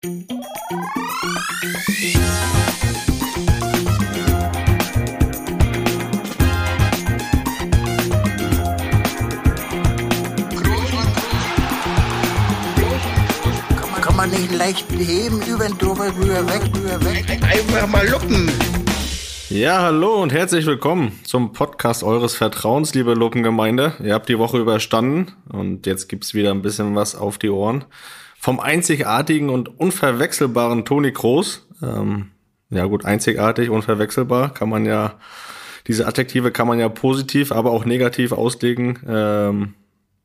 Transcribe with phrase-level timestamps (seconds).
[0.00, 0.12] Kann
[14.14, 17.28] man nicht leicht beheben, über den drüber, rüber, weg, rüber, weg.
[17.42, 18.48] Einfach mal luppen.
[19.50, 23.94] Ja, hallo und herzlich willkommen zum Podcast eures Vertrauens, liebe Lopengemeinde.
[24.04, 27.84] Ihr habt die Woche überstanden und jetzt gibt's wieder ein bisschen was auf die Ohren.
[28.40, 31.66] Vom einzigartigen und unverwechselbaren Toni Kroos.
[31.82, 32.30] Ähm,
[32.70, 35.18] ja gut, einzigartig, unverwechselbar kann man ja,
[35.86, 39.00] diese Adjektive kann man ja positiv, aber auch negativ auslegen.
[39.08, 39.74] Ähm,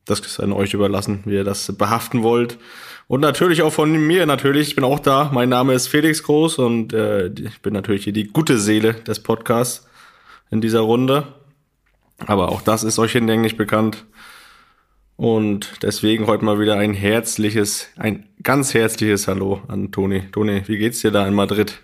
[0.06, 2.58] das ist an euch überlassen, wie ihr das behaften wollt.
[3.08, 5.30] Und natürlich auch von mir, natürlich, ich bin auch da.
[5.34, 9.22] Mein Name ist Felix Groß und äh, ich bin natürlich hier die gute Seele des
[9.22, 9.88] Podcasts
[10.52, 11.28] in dieser Runde.
[12.26, 14.06] Aber auch das ist euch hinlänglich bekannt.
[15.24, 20.24] Und deswegen heute mal wieder ein herzliches, ein ganz herzliches Hallo an Toni.
[20.34, 21.80] Toni, wie geht's dir da in Madrid?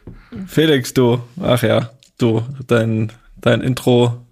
[0.45, 4.25] Felix, du, ach ja, du, dein, dein Intro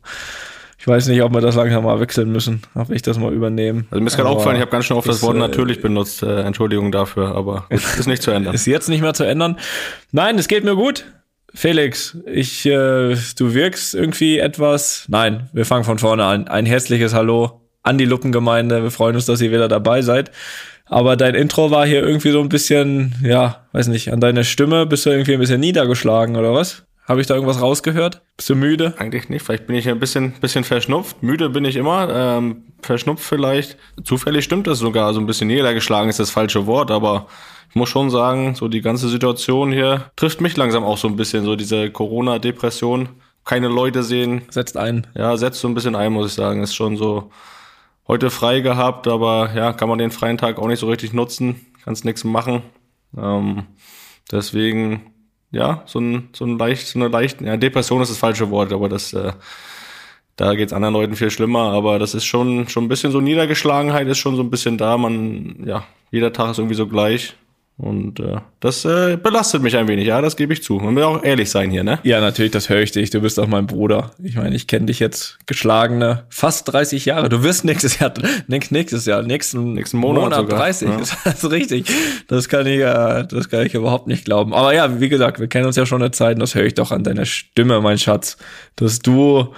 [0.77, 3.87] ich weiß nicht, ob wir das langsam mal wechseln müssen, ob ich das mal übernehmen.
[3.91, 6.21] Also mir ist gerade aufgefallen, ich habe ganz schön oft das Wort äh, natürlich benutzt.
[6.23, 8.53] Äh, Entschuldigung dafür, aber gut, ist nicht zu ändern.
[8.53, 9.57] Ist jetzt nicht mehr zu ändern.
[10.11, 11.05] Nein, es geht mir gut.
[11.53, 15.05] Felix, ich, äh, du wirkst irgendwie etwas.
[15.07, 16.49] Nein, wir fangen von vorne an.
[16.49, 18.83] Ein herzliches Hallo an die Luppengemeinde.
[18.83, 20.31] Wir freuen uns, dass ihr wieder dabei seid.
[20.85, 24.85] Aber dein Intro war hier irgendwie so ein bisschen, ja, weiß nicht, an deiner Stimme
[24.85, 26.83] bist du irgendwie ein bisschen niedergeschlagen oder was?
[27.07, 28.21] Habe ich da irgendwas rausgehört?
[28.35, 28.93] Bist du müde?
[28.97, 29.43] Eigentlich nicht.
[29.45, 31.23] Vielleicht bin ich ein bisschen, bisschen verschnupft.
[31.23, 32.09] Müde bin ich immer.
[32.13, 33.77] Ähm, verschnupft vielleicht.
[34.03, 35.13] Zufällig stimmt das sogar.
[35.13, 37.27] So ein bisschen niedergeschlagen ist das falsche Wort, aber
[37.69, 41.15] ich muss schon sagen, so die ganze Situation hier trifft mich langsam auch so ein
[41.15, 41.45] bisschen.
[41.45, 43.09] So diese Corona-Depression.
[43.45, 44.41] Keine Leute sehen.
[44.49, 45.07] Setzt ein.
[45.15, 46.61] Ja, setzt so ein bisschen ein, muss ich sagen.
[46.61, 47.31] Ist schon so
[48.07, 51.65] heute frei gehabt, aber ja, kann man den freien Tag auch nicht so richtig nutzen.
[51.83, 52.63] Kannst nichts machen.
[53.17, 53.63] Ähm,
[54.31, 55.13] deswegen
[55.51, 58.73] ja, so ein, so ein leicht, so eine leicht, ja, Depression ist das falsche Wort,
[58.73, 59.31] aber das, äh,
[60.35, 64.07] da geht's anderen Leuten viel schlimmer, aber das ist schon, schon ein bisschen so Niedergeschlagenheit
[64.07, 64.97] ist schon so ein bisschen da.
[64.97, 67.35] Man, ja, jeder Tag ist irgendwie so gleich.
[67.79, 70.77] Und äh, das äh, belastet mich ein wenig, ja, das gebe ich zu.
[70.77, 71.99] Man will auch ehrlich sein hier, ne?
[72.01, 73.11] Ja, natürlich, das höre ich dich.
[73.11, 74.11] Du bist auch mein Bruder.
[74.23, 77.29] Ich meine, ich kenne dich jetzt geschlagene fast 30 Jahre.
[77.29, 78.13] Du wirst nächstes Jahr,
[78.47, 80.59] nächstes Jahr, nächsten, nächsten Monat, Monat sogar.
[80.59, 80.89] 30.
[80.89, 80.97] Ja.
[81.23, 81.85] Das ist richtig.
[82.27, 84.55] Das kann ich, äh, das kann ich überhaupt nicht glauben.
[84.55, 86.73] Aber ja, wie gesagt, wir kennen uns ja schon eine Zeit und das höre ich
[86.73, 88.37] doch an deiner Stimme, mein Schatz,
[88.75, 89.53] dass du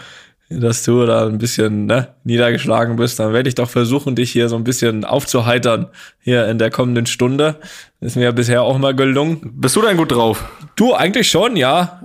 [0.49, 4.49] dass du da ein bisschen ne, niedergeschlagen bist, dann werde ich doch versuchen, dich hier
[4.49, 5.87] so ein bisschen aufzuheitern
[6.19, 7.55] hier in der kommenden Stunde.
[8.01, 9.39] Ist mir ja bisher auch mal gelungen.
[9.53, 10.43] Bist du denn gut drauf?
[10.75, 12.01] Du, eigentlich schon, ja.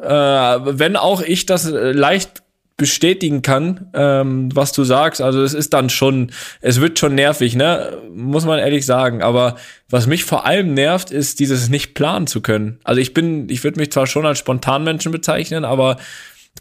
[0.67, 2.43] Äh, wenn auch ich das äh, leicht
[2.77, 5.23] bestätigen kann, ähm, was du sagst.
[5.23, 7.97] Also es ist dann schon, es wird schon nervig, ne?
[8.13, 9.23] Muss man ehrlich sagen.
[9.23, 9.57] Aber
[9.89, 12.81] was mich vor allem nervt, ist dieses nicht planen zu können.
[12.83, 15.99] Also ich bin, ich würde mich zwar schon als Spontanmenschen bezeichnen, aber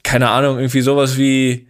[0.03, 1.67] keine Ahnung, irgendwie sowas wie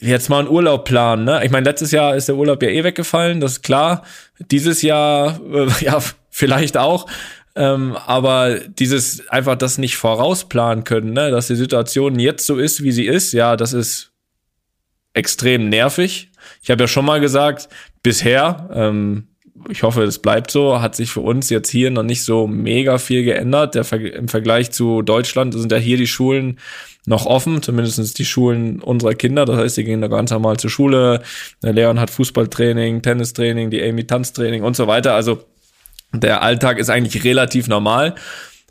[0.00, 1.44] jetzt mal einen Urlaub planen, ne?
[1.44, 4.04] Ich meine, letztes Jahr ist der Urlaub ja eh weggefallen, das ist klar.
[4.50, 6.00] Dieses Jahr, äh, ja,
[6.30, 7.06] vielleicht auch.
[7.54, 11.30] Ähm, aber dieses einfach das nicht vorausplanen können, ne?
[11.30, 14.12] dass die Situation jetzt so ist, wie sie ist, ja, das ist
[15.12, 16.30] extrem nervig.
[16.62, 17.68] Ich habe ja schon mal gesagt,
[18.02, 19.28] bisher, ähm,
[19.68, 22.98] ich hoffe, es bleibt so, hat sich für uns jetzt hier noch nicht so mega
[22.98, 23.74] viel geändert.
[23.74, 26.58] Der, Im Vergleich zu Deutschland sind ja hier die Schulen
[27.06, 29.44] noch offen, zumindest die Schulen unserer Kinder.
[29.44, 31.22] Das heißt, die gehen da ganz normal zur Schule.
[31.62, 35.14] Der Leon hat Fußballtraining, Tennistraining, die Amy Tanztraining und so weiter.
[35.14, 35.44] Also
[36.12, 38.14] der Alltag ist eigentlich relativ normal.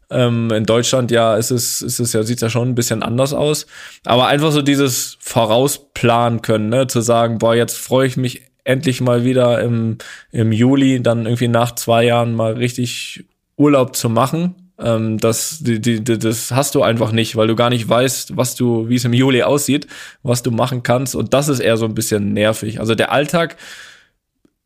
[0.09, 3.33] Ähm, in Deutschland ja ist es, ist es ja, sieht ja schon ein bisschen anders
[3.33, 3.65] aus.
[4.05, 6.87] Aber einfach so dieses Vorausplanen können, ne?
[6.87, 9.97] zu sagen, boah, jetzt freue ich mich endlich mal wieder im,
[10.31, 13.25] im Juli, dann irgendwie nach zwei Jahren mal richtig
[13.57, 14.55] Urlaub zu machen.
[14.79, 18.55] Ähm, das, die, die, das hast du einfach nicht, weil du gar nicht weißt, was
[18.55, 19.87] du, wie es im Juli aussieht,
[20.23, 21.15] was du machen kannst.
[21.15, 22.79] Und das ist eher so ein bisschen nervig.
[22.79, 23.57] Also der Alltag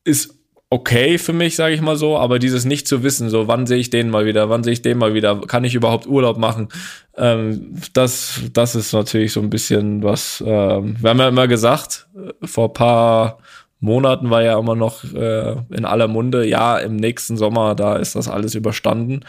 [0.04, 0.36] ist
[0.70, 3.78] okay für mich, sage ich mal so, aber dieses nicht zu wissen, so wann sehe
[3.78, 6.70] ich den mal wieder, wann sehe ich den mal wieder, kann ich überhaupt Urlaub machen,
[7.18, 12.08] ähm, das, das ist natürlich so ein bisschen was, ähm, wir haben ja immer gesagt,
[12.16, 13.38] äh, vor paar
[13.86, 18.16] Monaten war ja immer noch äh, in aller Munde, ja, im nächsten Sommer, da ist
[18.16, 19.22] das alles überstanden.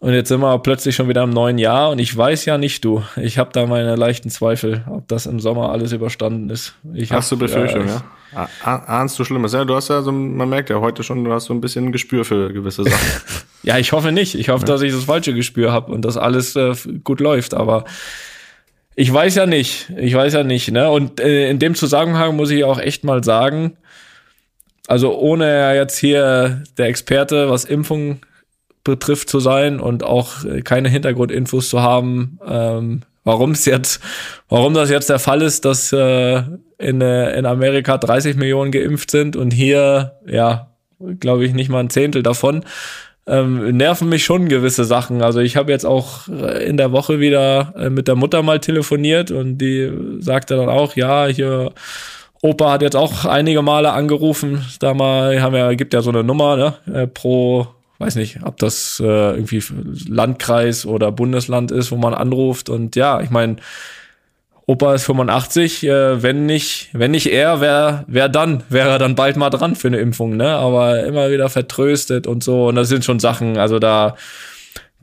[0.00, 2.84] Und jetzt sind wir plötzlich schon wieder im neuen Jahr und ich weiß ja nicht,
[2.84, 3.04] du.
[3.16, 6.74] Ich habe da meine leichten Zweifel, ob das im Sommer alles überstanden ist.
[6.94, 7.90] Ich hast hab, du Befürchtung, äh,
[8.34, 8.48] ja?
[8.64, 9.52] Ahnst du Schlimmes?
[9.52, 11.86] Ja, du hast ja so, man merkt ja heute schon, du hast so ein bisschen
[11.86, 13.22] ein Gespür für gewisse Sachen.
[13.62, 14.36] ja, ich hoffe nicht.
[14.36, 14.72] Ich hoffe, ja.
[14.72, 16.74] dass ich das falsche Gespür habe und dass alles äh,
[17.04, 17.52] gut läuft.
[17.52, 17.84] Aber
[18.94, 19.92] ich weiß ja nicht.
[19.96, 20.70] Ich weiß ja nicht.
[20.70, 20.90] Ne?
[20.90, 23.76] Und äh, in dem Zusammenhang muss ich auch echt mal sagen,
[24.86, 28.20] also ohne jetzt hier der Experte, was Impfung
[28.82, 34.02] betrifft zu sein und auch äh, keine Hintergrundinfos zu haben, ähm, warum es jetzt,
[34.48, 36.42] warum das jetzt der Fall ist, dass äh,
[36.78, 40.70] in, äh, in Amerika 30 Millionen geimpft sind und hier, ja,
[41.20, 42.64] glaube ich, nicht mal ein Zehntel davon.
[43.30, 45.22] Ähm, nerven mich schon gewisse Sachen.
[45.22, 48.58] Also ich habe jetzt auch äh, in der Woche wieder äh, mit der Mutter mal
[48.58, 49.88] telefoniert und die
[50.18, 51.70] sagte dann auch, ja, hier
[52.42, 54.64] Opa hat jetzt auch einige Male angerufen.
[54.80, 57.68] Da mal haben wir, gibt ja so eine Nummer, ne, äh, pro,
[57.98, 59.62] weiß nicht, ob das äh, irgendwie
[60.08, 62.68] Landkreis oder Bundesland ist, wo man anruft.
[62.68, 63.56] Und ja, ich meine,
[64.70, 68.62] Opa ist 85, äh, wenn nicht, wenn nicht er, wer, wer dann?
[68.68, 70.48] Wäre er dann bald mal dran für eine Impfung, ne?
[70.50, 72.68] Aber immer wieder vertröstet und so.
[72.68, 74.14] Und das sind schon Sachen, also da,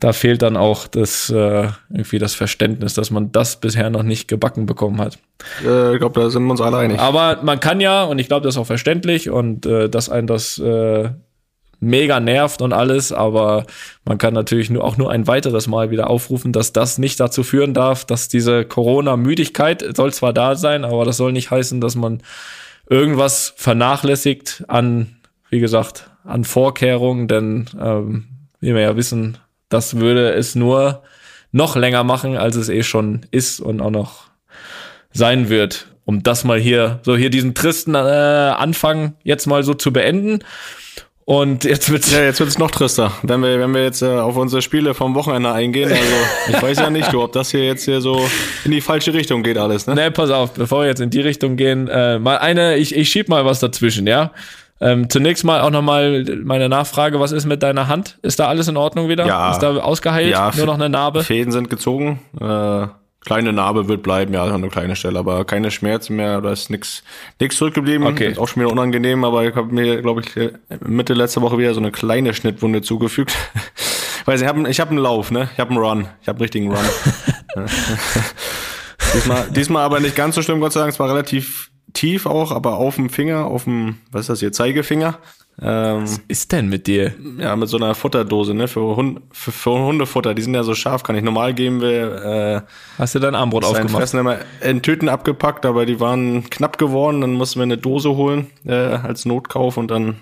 [0.00, 4.26] da fehlt dann auch das äh, irgendwie das Verständnis, dass man das bisher noch nicht
[4.26, 5.18] gebacken bekommen hat.
[5.62, 6.98] Äh, ich glaube, da sind wir uns alle einig.
[6.98, 10.26] Aber man kann ja, und ich glaube, das ist auch verständlich und äh, dass ein
[10.26, 11.10] das äh,
[11.80, 13.64] mega nervt und alles, aber
[14.04, 17.42] man kann natürlich nur auch nur ein weiteres Mal wieder aufrufen, dass das nicht dazu
[17.42, 21.94] führen darf, dass diese Corona-Müdigkeit soll zwar da sein, aber das soll nicht heißen, dass
[21.94, 22.22] man
[22.88, 25.16] irgendwas vernachlässigt an,
[25.50, 28.24] wie gesagt, an Vorkehrungen, denn ähm,
[28.60, 29.38] wie wir ja wissen,
[29.68, 31.02] das würde es nur
[31.52, 34.24] noch länger machen, als es eh schon ist und auch noch
[35.12, 35.86] sein wird.
[36.04, 40.38] Um das mal hier, so hier diesen tristen äh, Anfang jetzt mal so zu beenden.
[41.28, 44.38] Und jetzt wird's ja, jetzt wird's noch trister, wenn wir, wenn wir jetzt äh, auf
[44.38, 45.90] unsere Spiele vom Wochenende eingehen.
[45.92, 46.02] Also
[46.48, 48.18] ich weiß ja nicht, du, ob das hier jetzt hier so
[48.64, 49.94] in die falsche Richtung geht alles, ne?
[49.94, 53.10] Ne, pass auf, bevor wir jetzt in die Richtung gehen, äh, mal eine, ich, ich
[53.10, 54.30] schieb mal was dazwischen, ja.
[54.80, 58.16] Ähm, zunächst mal auch nochmal meine Nachfrage, was ist mit deiner Hand?
[58.22, 59.26] Ist da alles in Ordnung wieder?
[59.26, 59.50] Ja.
[59.50, 60.30] Ist da ausgeheilt?
[60.30, 61.24] Ja, Nur noch eine Narbe?
[61.24, 62.20] Fäden sind gezogen.
[62.40, 62.86] Äh,
[63.28, 67.02] kleine Narbe wird bleiben, ja, eine kleine Stelle, aber keine Schmerzen mehr, da ist nix
[67.38, 68.06] nix zurückgeblieben.
[68.06, 68.30] Okay.
[68.30, 70.30] Ist auch schon wieder unangenehm, aber ich habe mir, glaube ich,
[70.80, 73.36] Mitte letzter Woche wieder so eine kleine Schnittwunde zugefügt.
[74.24, 75.50] Weiß ich habe ich hab einen Lauf, ne?
[75.52, 76.08] Ich habe einen Run.
[76.22, 76.84] Ich habe einen richtigen Run.
[79.14, 80.92] diesmal, diesmal aber nicht ganz so schlimm, Gott sei Dank.
[80.94, 84.52] Es war relativ tief auch, aber auf dem Finger, auf dem, was ist das hier,
[84.52, 85.18] Zeigefinger.
[85.60, 87.14] Ähm, Was ist denn mit dir?
[87.38, 90.34] ja, mit so einer Futterdose, ne, für, Hund, für, für Hundefutter.
[90.34, 92.60] Die sind ja so scharf, kann ich normal geben, will, äh,
[92.98, 93.96] Hast du dein Armbrot aufgemacht?
[93.96, 97.20] Fressen immer in Tüten abgepackt, aber die waren knapp geworden.
[97.20, 100.16] Dann mussten wir eine Dose holen äh, als Notkauf und dann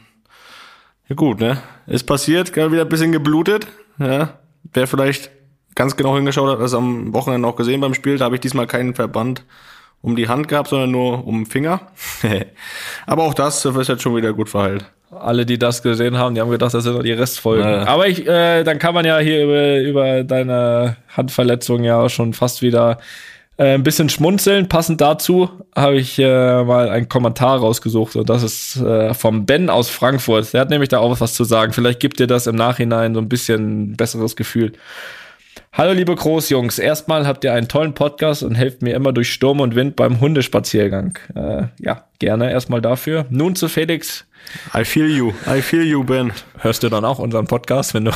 [1.08, 1.62] ja gut, ne?
[1.86, 3.68] Ist passiert, gerade wieder ein bisschen geblutet.
[3.98, 4.40] Ja,
[4.72, 5.30] wer vielleicht
[5.76, 8.18] ganz genau hingeschaut hat, das am Wochenende auch gesehen beim Spiel.
[8.18, 9.44] Da habe ich diesmal keinen Verband
[10.02, 11.92] um die Hand gehabt, sondern nur um den Finger.
[13.06, 14.90] aber auch das ist jetzt schon wieder gut verheilt.
[15.10, 17.64] Alle, die das gesehen haben, die haben gedacht, das sind noch die Restfolgen.
[17.64, 17.86] Ja.
[17.86, 22.60] Aber ich, äh, dann kann man ja hier über, über deine Handverletzung ja schon fast
[22.60, 22.98] wieder
[23.56, 24.68] äh, ein bisschen schmunzeln.
[24.68, 29.70] Passend dazu habe ich äh, mal einen Kommentar rausgesucht und das ist äh, vom Ben
[29.70, 30.52] aus Frankfurt.
[30.52, 31.72] Der hat nämlich da auch was zu sagen.
[31.72, 34.72] Vielleicht gibt dir das im Nachhinein so ein bisschen ein besseres Gefühl.
[35.72, 39.60] Hallo liebe Großjungs, erstmal habt ihr einen tollen Podcast und helft mir immer durch Sturm
[39.60, 41.18] und Wind beim Hundespaziergang.
[41.34, 43.26] Äh, ja, gerne erstmal dafür.
[43.30, 44.25] Nun zu Felix.
[44.74, 46.32] I feel you, I feel you, Ben.
[46.58, 48.12] Hörst du dann auch unseren Podcast, wenn du,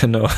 [0.00, 0.28] wenn du,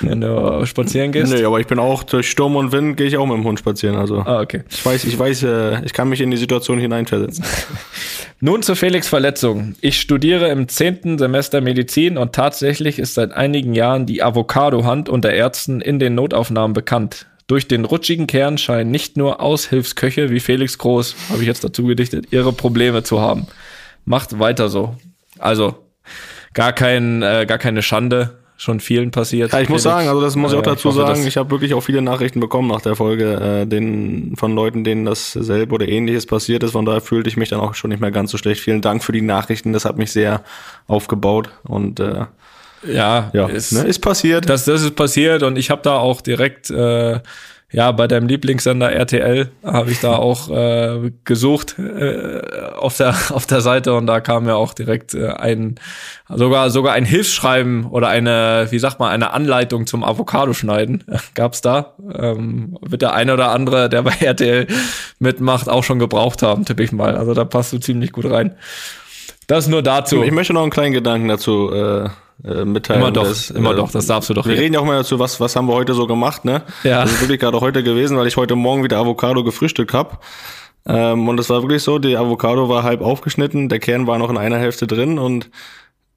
[0.00, 1.32] wenn du spazieren gehst?
[1.32, 3.58] Nee, aber ich bin auch durch Sturm und Wind gehe ich auch mit dem Hund
[3.58, 3.96] spazieren.
[3.96, 4.62] Also Ah, okay.
[4.68, 7.44] ich weiß, ich weiß, äh, ich kann mich in die Situation hineinversetzen.
[8.40, 9.74] Nun zu Felix Verletzung.
[9.80, 15.32] Ich studiere im zehnten Semester Medizin und tatsächlich ist seit einigen Jahren die Avocado-Hand unter
[15.32, 17.26] Ärzten in den Notaufnahmen bekannt.
[17.46, 21.84] Durch den rutschigen Kern scheinen nicht nur Aushilfsköche wie Felix Groß, habe ich jetzt dazu
[21.84, 23.46] gedichtet, ihre Probleme zu haben.
[24.04, 24.96] Macht weiter so.
[25.38, 25.74] Also
[26.54, 29.52] gar kein, äh, gar keine Schande, schon vielen passiert.
[29.52, 31.74] Ja, ich muss sagen, also das muss ich auch dazu hoffe, sagen, ich habe wirklich
[31.74, 36.26] auch viele Nachrichten bekommen nach der Folge, äh, den, von Leuten, denen dasselbe oder ähnliches
[36.26, 36.72] passiert ist.
[36.72, 38.60] Von daher fühlte ich mich dann auch schon nicht mehr ganz so schlecht.
[38.60, 40.42] Vielen Dank für die Nachrichten, das hat mich sehr
[40.86, 42.26] aufgebaut und äh,
[42.84, 44.48] ja, ja, ist, ne, ist passiert.
[44.48, 47.20] das, das ist passiert und ich habe da auch direkt, äh,
[47.72, 52.42] ja, bei deinem Lieblingssender RTL habe ich da auch äh, gesucht äh,
[52.76, 55.76] auf der auf der Seite und da kam ja auch direkt äh, ein
[56.28, 61.94] sogar sogar ein Hilfsschreiben oder eine wie sagt man eine Anleitung zum Avocado-Schneiden gab's da.
[62.14, 64.66] Ähm, wird der eine oder andere der bei RTL
[65.18, 67.16] mitmacht auch schon gebraucht haben tippe ich mal.
[67.16, 68.54] Also da passt du ziemlich gut rein.
[69.46, 70.22] Das nur dazu.
[70.22, 72.08] Ich möchte noch einen kleinen Gedanken dazu äh,
[72.44, 73.02] äh, mitteilen.
[73.02, 74.96] immer doch Das, immer äh, doch das darfst du doch Wir reden ja auch mal
[74.96, 76.62] dazu, was, was haben wir heute so gemacht, ne?
[76.82, 77.02] Ja.
[77.02, 80.24] Das ist wirklich gerade heute gewesen, weil ich heute Morgen wieder Avocado gefrühstückt hab.
[80.86, 84.30] Ähm, und es war wirklich so, die Avocado war halb aufgeschnitten, der Kern war noch
[84.30, 85.50] in einer Hälfte drin und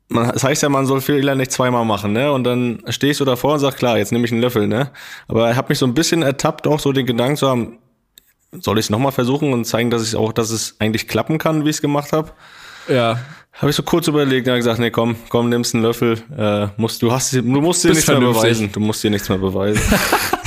[0.07, 2.31] man, das heißt ja, man soll Fehler nicht zweimal machen, ne?
[2.31, 4.91] Und dann stehst du davor und sagst, klar, jetzt nehme ich einen Löffel, ne?
[5.27, 7.79] Aber ich habe mich so ein bisschen ertappt, auch so den Gedanken zu haben,
[8.51, 11.65] soll ich es nochmal versuchen und zeigen, dass ich auch, dass es eigentlich klappen kann,
[11.65, 12.31] wie ich es gemacht habe?
[12.87, 13.19] ja
[13.57, 16.17] Habe ich so kurz überlegt, dann gesagt, nee, komm, komm, nimmst einen Löffel.
[16.37, 18.41] Äh, musst, du, hast, du musst dir Bist nichts mehr vernünftig.
[18.43, 18.71] beweisen.
[18.73, 19.81] Du musst dir nichts mehr beweisen.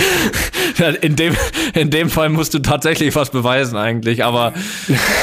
[1.02, 1.35] In dem,
[1.75, 4.52] in dem Fall musst du tatsächlich was beweisen eigentlich, aber,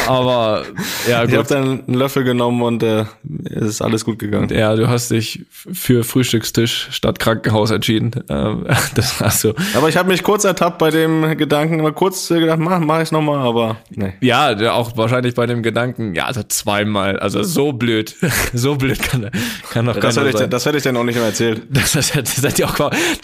[0.08, 0.64] aber
[1.08, 1.52] ja Ich habe gut.
[1.52, 3.06] dann einen Löffel genommen und äh,
[3.46, 4.50] es ist alles gut gegangen.
[4.50, 8.12] Ja, du hast dich für Frühstückstisch statt Krankenhaus entschieden.
[8.30, 9.54] Ähm, Das hast du.
[9.76, 13.12] Aber ich habe mich kurz ertappt bei dem Gedanken, mal kurz gedacht, mach, mach ich's
[13.12, 14.14] nochmal, aber nee.
[14.22, 18.16] Ja, auch wahrscheinlich bei dem Gedanken, ja, also zweimal, also so blöd,
[18.54, 19.30] so blöd kann,
[19.72, 20.50] kann doch Das keiner hätte, ich, sein.
[20.50, 21.64] das hätte ich dann auch nicht mehr erzählt.
[21.70, 22.78] Das, das, das, hätte ja auch,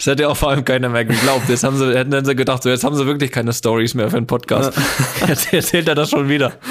[0.04, 1.48] das ja auch vor allem keiner mehr geglaubt.
[1.48, 4.08] Jetzt haben sie, hätten dann sie gedacht, so jetzt haben sie wirklich keine Stories mehr
[4.10, 4.72] für den Podcast.
[5.28, 6.52] Jetzt erzählt er das schon wieder.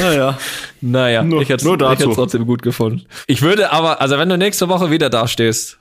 [0.00, 0.38] Naja.
[0.80, 3.06] Naja, Nur- ich hätte hätt's trotzdem gut gefunden.
[3.26, 5.76] Ich würde aber, also wenn du nächste Woche wieder dastehst,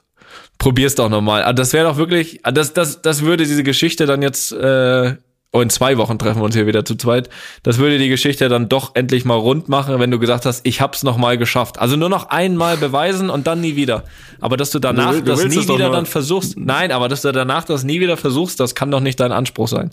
[0.57, 1.43] probier's doch nochmal.
[1.43, 5.15] Also das wäre doch wirklich, also das, das, das würde diese Geschichte dann jetzt, äh,
[5.53, 7.29] oh, in zwei Wochen treffen wir uns hier wieder zu zweit.
[7.63, 10.81] Das würde die Geschichte dann doch endlich mal rund machen, wenn du gesagt hast, ich
[10.81, 11.79] hab's nochmal geschafft.
[11.79, 14.03] Also nur noch einmal beweisen und dann nie wieder.
[14.39, 17.31] Aber dass du danach Du du das nie wieder dann versuchst, nein, aber dass du
[17.31, 19.91] danach das nie wieder versuchst, das kann doch nicht dein Anspruch sein.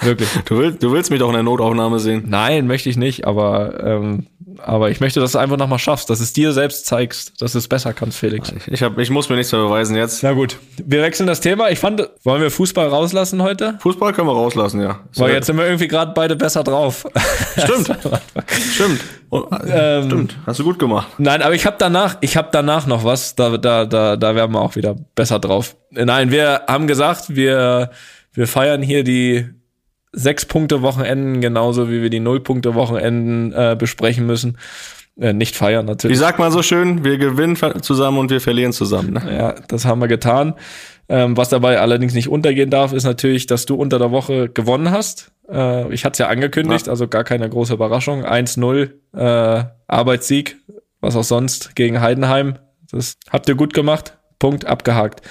[0.00, 0.28] Wirklich.
[0.46, 2.24] Du willst, du willst mich doch in der Notaufnahme sehen.
[2.28, 4.26] Nein, möchte ich nicht, aber, ähm,
[4.58, 7.58] aber ich möchte, dass du einfach nochmal schaffst, dass es dir selbst zeigst, dass du
[7.58, 8.52] es besser kannst, Felix.
[8.66, 10.22] Ich, hab, ich muss mir nichts mehr beweisen jetzt.
[10.22, 11.70] Na gut, wir wechseln das Thema.
[11.70, 13.78] Ich fand, wollen wir Fußball rauslassen heute?
[13.80, 15.00] Fußball können wir rauslassen, ja.
[15.16, 17.06] Weil jetzt sind wir irgendwie gerade beide besser drauf.
[17.56, 17.98] Stimmt.
[18.72, 19.00] Stimmt.
[19.30, 20.36] Oh, äh, Stimmt.
[20.46, 21.08] Hast du gut gemacht.
[21.18, 23.34] Nein, aber ich habe danach, ich habe danach noch was.
[23.34, 25.76] Da, da, da, da werden wir auch wieder besser drauf.
[25.90, 27.90] Nein, wir haben gesagt, wir,
[28.32, 29.55] wir feiern hier die
[30.16, 34.58] sechs Punkte Wochenenden genauso wie wir die null Punkte Wochenenden äh, besprechen müssen.
[35.18, 36.18] Äh, nicht feiern Wie natürlich.
[36.18, 39.14] sagt man so schön, wir gewinnen zusammen und wir verlieren zusammen.
[39.14, 39.36] Ne?
[39.36, 40.54] Ja, das haben wir getan.
[41.08, 44.90] Ähm, was dabei allerdings nicht untergehen darf, ist natürlich, dass du unter der Woche gewonnen
[44.90, 45.32] hast.
[45.48, 48.24] Äh, ich hatte es ja angekündigt, also gar keine große Überraschung.
[48.24, 50.56] 1-0 äh, Arbeitssieg,
[51.00, 52.58] was auch sonst gegen Heidenheim.
[52.90, 54.18] Das habt ihr gut gemacht.
[54.38, 55.22] Punkt, abgehakt.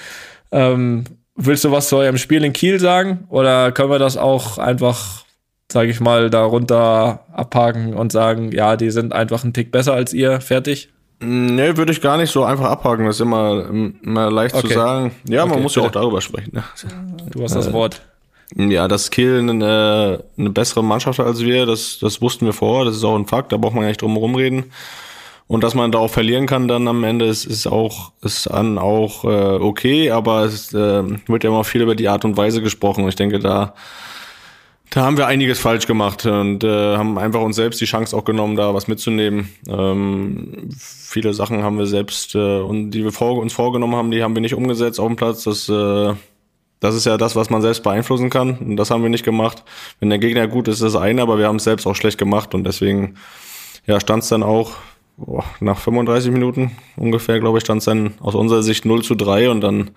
[0.50, 1.04] Ähm,
[1.36, 3.24] willst du was zu eurem Spiel in Kiel sagen?
[3.28, 5.24] Oder können wir das auch einfach,
[5.70, 10.12] sage ich mal, darunter abhaken und sagen, ja, die sind einfach einen Tick besser als
[10.12, 10.90] ihr, fertig?
[11.20, 13.06] Nee, würde ich gar nicht so einfach abhaken.
[13.06, 14.68] Das ist immer, immer leicht Okay.
[14.68, 15.12] zu sagen.
[15.28, 15.98] Ja, man Okay, muss ja bitte.
[15.98, 16.50] auch darüber sprechen.
[16.54, 16.64] Ne?
[17.30, 18.02] Du hast das Wort.
[18.54, 22.84] Ja, dass Kiel eine, eine bessere Mannschaft hat als wir, das, das wussten wir vorher,
[22.84, 24.70] das ist auch ein Fakt, da braucht man gar nicht drum herum reden.
[25.48, 28.78] Und dass man da auch verlieren kann dann am Ende, ist, ist auch, ist dann
[28.78, 29.28] auch äh,
[29.62, 33.08] okay, aber es äh, wird ja immer viel über die Art und Weise gesprochen.
[33.08, 33.74] Ich denke, da,
[34.90, 38.24] da haben wir einiges falsch gemacht und äh, haben einfach uns selbst die Chance auch
[38.24, 39.48] genommen, da was mitzunehmen.
[39.68, 44.24] Ähm, viele Sachen haben wir selbst äh, und die wir vor, uns vorgenommen haben, die
[44.24, 45.44] haben wir nicht umgesetzt auf dem Platz.
[45.44, 46.14] Das äh,
[46.80, 48.58] das ist ja das, was man selbst beeinflussen kann.
[48.58, 49.64] Und das haben wir nicht gemacht.
[49.98, 52.18] Wenn der Gegner gut ist, ist das eine, aber wir haben es selbst auch schlecht
[52.18, 52.54] gemacht.
[52.54, 53.16] Und deswegen
[53.86, 54.72] ja, stand es dann auch
[55.16, 59.14] boah, nach 35 Minuten ungefähr, glaube ich, stand es dann aus unserer Sicht 0 zu
[59.14, 59.90] 3 und dann,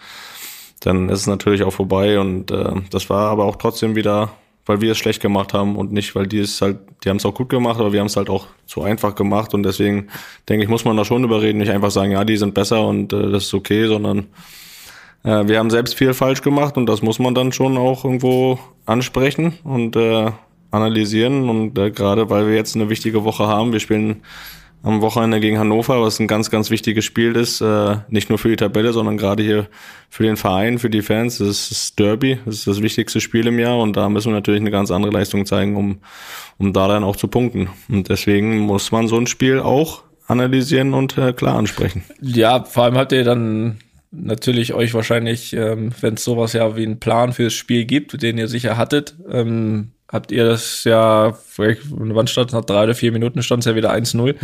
[0.82, 2.20] dann ist es natürlich auch vorbei.
[2.20, 4.32] Und äh, das war aber auch trotzdem wieder,
[4.66, 7.26] weil wir es schlecht gemacht haben und nicht, weil die es halt, die haben es
[7.26, 9.54] auch gut gemacht, aber wir haben es halt auch zu einfach gemacht.
[9.54, 10.08] Und deswegen
[10.48, 13.14] denke ich, muss man da schon überreden, nicht einfach sagen, ja, die sind besser und
[13.14, 14.28] äh, das ist okay, sondern
[15.24, 18.60] äh, wir haben selbst viel falsch gemacht und das muss man dann schon auch irgendwo
[18.86, 20.32] ansprechen und äh,
[20.72, 21.50] analysieren.
[21.50, 24.22] Und äh, gerade weil wir jetzt eine wichtige Woche haben, wir spielen
[24.82, 28.50] am Wochenende gegen Hannover, was ein ganz, ganz wichtiges Spiel ist, äh, nicht nur für
[28.50, 29.68] die Tabelle, sondern gerade hier
[30.10, 31.40] für den Verein, für die Fans.
[31.40, 34.36] Das ist das Derby, das ist das wichtigste Spiel im Jahr und da müssen wir
[34.36, 36.00] natürlich eine ganz andere Leistung zeigen, um,
[36.58, 37.70] um da dann auch zu punkten.
[37.90, 42.04] Und deswegen muss man so ein Spiel auch analysieren und äh, klar ansprechen.
[42.22, 43.80] Ja, vor allem habt ihr dann
[44.12, 48.38] natürlich euch wahrscheinlich, ähm, wenn es sowas ja wie einen Plan fürs Spiel gibt, den
[48.38, 53.12] ihr sicher hattet, ähm, habt ihr das ja, vielleicht, wann stand nach drei oder vier
[53.12, 54.36] Minuten stand es ja wieder 1-0.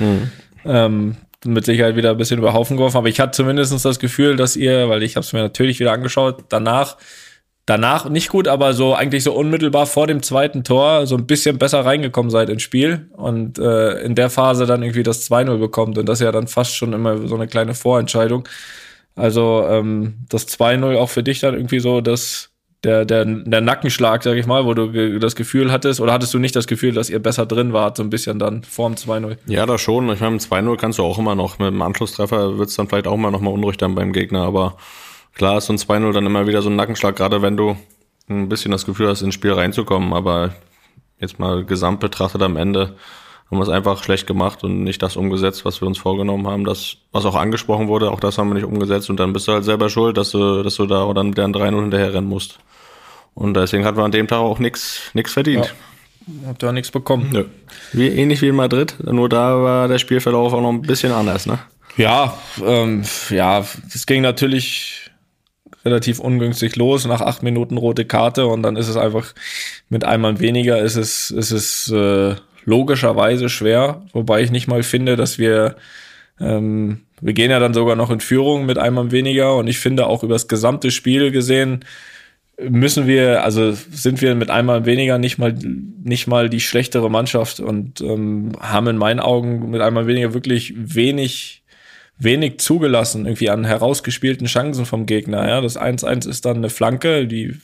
[0.65, 4.35] Ähm, mit Sicherheit wieder ein bisschen über Haufen geworfen, aber ich hatte zumindest das Gefühl,
[4.35, 6.97] dass ihr, weil ich habe es mir natürlich wieder angeschaut, danach
[7.65, 11.57] danach nicht gut, aber so eigentlich so unmittelbar vor dem zweiten Tor so ein bisschen
[11.57, 15.97] besser reingekommen seid ins Spiel und äh, in der Phase dann irgendwie das 2-0 bekommt
[15.97, 18.47] und das ist ja dann fast schon immer so eine kleine Vorentscheidung.
[19.15, 22.51] Also ähm, das 2-0 auch für dich dann irgendwie so das
[22.85, 26.39] der, der, der Nackenschlag, sag ich mal, wo du das Gefühl hattest, oder hattest du
[26.39, 29.37] nicht das Gefühl, dass ihr besser drin wart, so ein bisschen dann vorm 2-0?
[29.47, 30.09] Ja, da schon.
[30.11, 33.07] Ich meine, mit 2-0 kannst du auch immer noch, mit dem Anschlusstreffer wird's dann vielleicht
[33.07, 34.77] auch mal nochmal unruhig dann beim Gegner, aber
[35.33, 37.75] klar ist so ein 2-0 dann immer wieder so ein Nackenschlag, gerade wenn du
[38.29, 40.53] ein bisschen das Gefühl hast, ins Spiel reinzukommen, aber
[41.19, 42.95] jetzt mal gesamt betrachtet am Ende
[43.49, 46.65] haben wir es einfach schlecht gemacht und nicht das umgesetzt, was wir uns vorgenommen haben.
[46.65, 49.51] Das, was auch angesprochen wurde, auch das haben wir nicht umgesetzt und dann bist du
[49.51, 52.59] halt selber schuld, dass du, dass du da dann mit der 3-0 hinterher rennen musst.
[53.35, 55.75] Und deswegen hatten wir an dem Tag auch nichts nix verdient.
[56.47, 57.29] Habt ihr auch nichts bekommen.
[57.31, 57.45] Nö.
[57.93, 61.45] Wie, ähnlich wie in Madrid, nur da war der Spielverlauf auch noch ein bisschen anders,
[61.45, 61.59] ne?
[61.97, 65.11] Ja, ähm, ja, es ging natürlich
[65.85, 69.33] relativ ungünstig los, nach acht Minuten rote Karte und dann ist es einfach
[69.87, 72.35] mit einmal weniger, ist es, ist es äh,
[72.65, 75.75] logischerweise schwer, wobei ich nicht mal finde, dass wir
[76.39, 80.07] ähm, wir gehen ja dann sogar noch in Führung mit einmal weniger und ich finde
[80.07, 81.85] auch über das gesamte Spiel gesehen
[82.61, 87.59] müssen wir, also sind wir mit einmal weniger nicht mal nicht mal die schlechtere Mannschaft
[87.59, 91.63] und ähm, haben in meinen Augen mit einmal weniger wirklich wenig
[92.17, 95.47] wenig zugelassen irgendwie an herausgespielten Chancen vom Gegner.
[95.47, 97.57] Ja, das 1-1 ist dann eine Flanke, die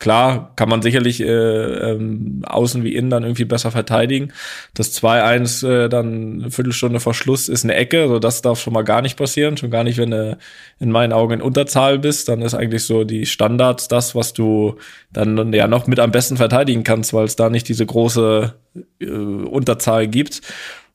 [0.00, 4.32] Klar, kann man sicherlich äh, ähm, außen wie innen dann irgendwie besser verteidigen.
[4.72, 8.72] Das 2-1 äh, dann eine Viertelstunde vor Schluss ist eine Ecke, so das darf schon
[8.72, 9.58] mal gar nicht passieren.
[9.58, 10.38] Schon gar nicht, wenn du
[10.78, 14.76] in meinen Augen in Unterzahl bist, dann ist eigentlich so die Standards das, was du
[15.12, 18.54] dann ja noch mit am besten verteidigen kannst, weil es da nicht diese große
[19.00, 20.40] äh, Unterzahl gibt.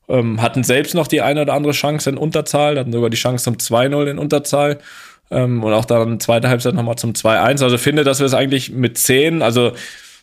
[0.08, 3.44] Ähm, hatten selbst noch die eine oder andere Chance in Unterzahl, hatten sogar die Chance
[3.44, 4.78] zum 2-0 in Unterzahl
[5.30, 7.62] ähm, und auch dann zweite Halbzeit nochmal zum 2-1.
[7.62, 9.72] Also finde, dass wir es eigentlich mit 10, also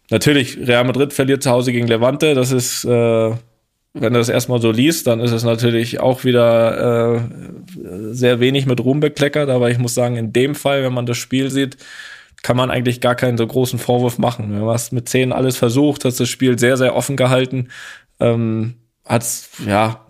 [0.09, 3.31] natürlich, Real Madrid verliert zu Hause gegen Levante, das ist, äh,
[3.95, 7.21] wenn du das erstmal so liest, dann ist es natürlich auch wieder äh,
[8.11, 11.17] sehr wenig mit Ruhm bekleckert, aber ich muss sagen, in dem Fall, wenn man das
[11.17, 11.77] Spiel sieht,
[12.41, 14.59] kann man eigentlich gar keinen so großen Vorwurf machen.
[14.59, 17.69] Du hast mit 10 alles versucht, hast das Spiel sehr, sehr offen gehalten,
[18.19, 20.02] ähm, hat's, ja,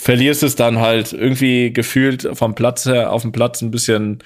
[0.00, 4.20] verlierst es dann halt irgendwie gefühlt vom Platz her auf dem Platz ein bisschen,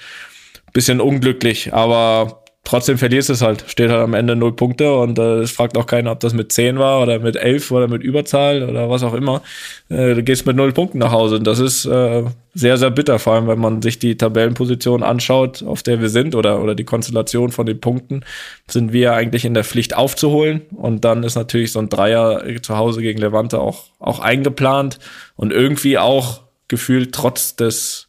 [0.73, 3.64] bisschen unglücklich, aber trotzdem verlierst es halt.
[3.68, 6.50] Steht halt am Ende null Punkte und äh, es fragt auch keiner, ob das mit
[6.50, 9.42] zehn war oder mit elf oder mit Überzahl oder was auch immer.
[9.90, 13.18] Äh, du gehst mit null Punkten nach Hause und das ist äh, sehr, sehr bitter,
[13.18, 16.85] vor allem wenn man sich die Tabellenposition anschaut, auf der wir sind oder, oder die
[16.85, 18.25] Konstellation von den Punkten,
[18.68, 22.76] sind wir eigentlich in der Pflicht aufzuholen und dann ist natürlich so ein Dreier zu
[22.76, 24.99] Hause gegen Levante auch, auch eingeplant
[25.37, 28.09] und irgendwie auch gefühlt trotz des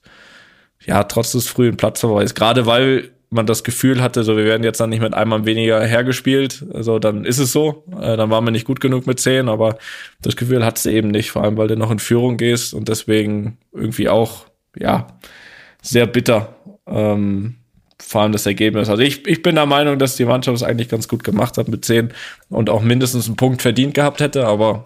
[0.85, 2.35] ja, trotz des frühen Platzverweis.
[2.35, 5.84] Gerade weil man das Gefühl hatte, so wir werden jetzt dann nicht mit einmal weniger
[5.84, 9.50] hergespielt, also dann ist es so, äh, dann waren wir nicht gut genug mit zehn,
[9.50, 9.78] aber
[10.21, 12.88] das Gefühl hattest du eben nicht, vor allem weil du noch in Führung gehst und
[12.88, 14.45] deswegen irgendwie auch,
[14.78, 15.08] ja,
[15.82, 16.56] sehr bitter,
[16.88, 17.56] ähm,
[18.00, 18.89] vor allem das Ergebnis.
[18.89, 21.67] Also ich, ich bin der Meinung, dass die Mannschaft es eigentlich ganz gut gemacht hat
[21.67, 22.13] mit zehn
[22.50, 24.84] und auch mindestens einen Punkt verdient gehabt hätte, aber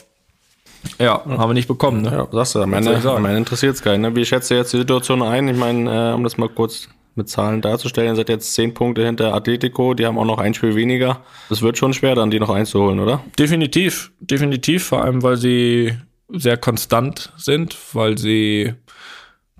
[0.98, 2.02] ja, haben wir nicht bekommen.
[2.02, 2.12] Ne?
[2.12, 4.02] Ja, sagst du, am Ende, am Ende interessiert es keinen.
[4.02, 4.16] Ne?
[4.16, 5.48] Wie schätzt du jetzt die Situation ein?
[5.48, 6.88] Ich meine, äh, um das mal kurz
[7.20, 8.10] mit Zahlen darzustellen.
[8.10, 11.22] Ihr seid jetzt zehn Punkte hinter Atletico, die haben auch noch ein Spiel weniger.
[11.52, 13.24] Es wird schon schwer, dann die noch einzuholen, oder?
[13.38, 15.94] Definitiv, definitiv, vor allem weil sie
[16.30, 18.74] sehr konstant sind, weil sie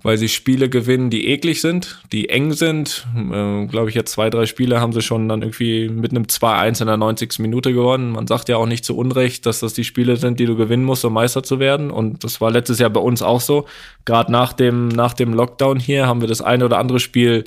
[0.02, 3.06] weil sie Spiele gewinnen, die eklig sind, die eng sind.
[3.16, 6.80] Äh, Glaube ich, jetzt zwei, drei Spiele haben sie schon dann irgendwie mit einem 2-1
[6.80, 7.38] in der 90.
[7.38, 8.12] Minute gewonnen.
[8.12, 10.84] Man sagt ja auch nicht zu Unrecht, dass das die Spiele sind, die du gewinnen
[10.84, 11.90] musst, um Meister zu werden.
[11.90, 13.66] Und das war letztes Jahr bei uns auch so.
[14.04, 17.44] Gerade nach dem, nach dem Lockdown hier haben wir das eine oder andere Spiel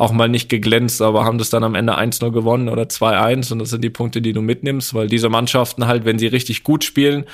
[0.00, 3.58] auch mal nicht geglänzt, aber haben das dann am Ende 1-0 gewonnen oder 2-1 und
[3.58, 6.84] das sind die Punkte, die du mitnimmst, weil diese Mannschaften halt, wenn sie richtig gut
[6.84, 7.26] spielen,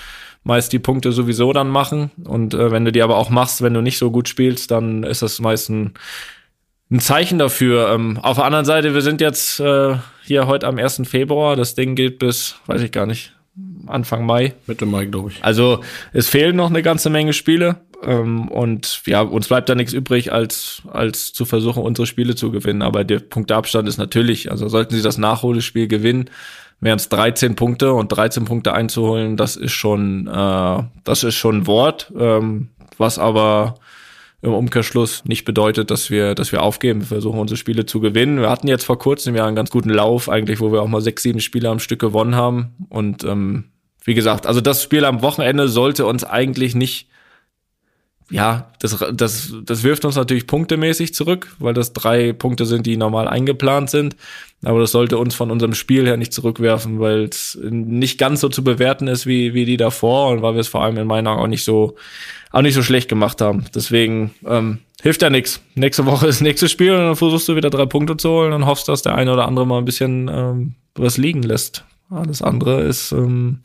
[0.46, 2.12] meist die Punkte sowieso dann machen.
[2.24, 5.02] Und äh, wenn du die aber auch machst, wenn du nicht so gut spielst, dann
[5.02, 5.94] ist das meist ein,
[6.90, 7.90] ein Zeichen dafür.
[7.92, 11.02] Ähm, auf der anderen Seite, wir sind jetzt äh, hier heute am 1.
[11.04, 11.56] Februar.
[11.56, 13.34] Das Ding geht bis, weiß ich gar nicht,
[13.86, 14.54] Anfang Mai.
[14.68, 15.42] Mitte Mai, glaube ich.
[15.42, 15.80] Also
[16.12, 17.80] es fehlen noch eine ganze Menge Spiele.
[18.04, 22.52] Ähm, und ja, uns bleibt da nichts übrig, als, als zu versuchen, unsere Spiele zu
[22.52, 22.82] gewinnen.
[22.82, 26.30] Aber der Punktabstand ist natürlich, also sollten sie das Nachholspiel gewinnen,
[26.80, 31.58] wären es 13 Punkte und 13 Punkte einzuholen, das ist schon, äh, das ist schon
[31.58, 33.74] ein Wort, ähm, was aber
[34.42, 37.00] im Umkehrschluss nicht bedeutet, dass wir, dass wir aufgeben.
[37.00, 38.40] Wir versuchen unsere Spiele zu gewinnen.
[38.40, 41.00] Wir hatten jetzt vor kurzem ja einen ganz guten Lauf, eigentlich, wo wir auch mal
[41.00, 42.74] sechs, sieben Spiele am Stück gewonnen haben.
[42.88, 43.64] Und ähm,
[44.04, 47.08] wie gesagt, also das Spiel am Wochenende sollte uns eigentlich nicht
[48.30, 52.96] ja, das, das, das wirft uns natürlich punktemäßig zurück, weil das drei Punkte sind, die
[52.96, 54.16] normal eingeplant sind.
[54.64, 58.48] Aber das sollte uns von unserem Spiel her nicht zurückwerfen, weil es nicht ganz so
[58.48, 61.38] zu bewerten ist wie, wie die davor und weil wir es vor allem in meiner
[61.38, 61.94] auch nicht so,
[62.50, 63.66] auch nicht so schlecht gemacht haben.
[63.74, 65.60] Deswegen ähm, hilft ja nichts.
[65.76, 68.52] Nächste Woche ist das nächste Spiel und dann versuchst du wieder drei Punkte zu holen
[68.52, 71.84] und hoffst, dass der eine oder andere mal ein bisschen ähm, was liegen lässt.
[72.10, 73.60] Alles andere ist ähm,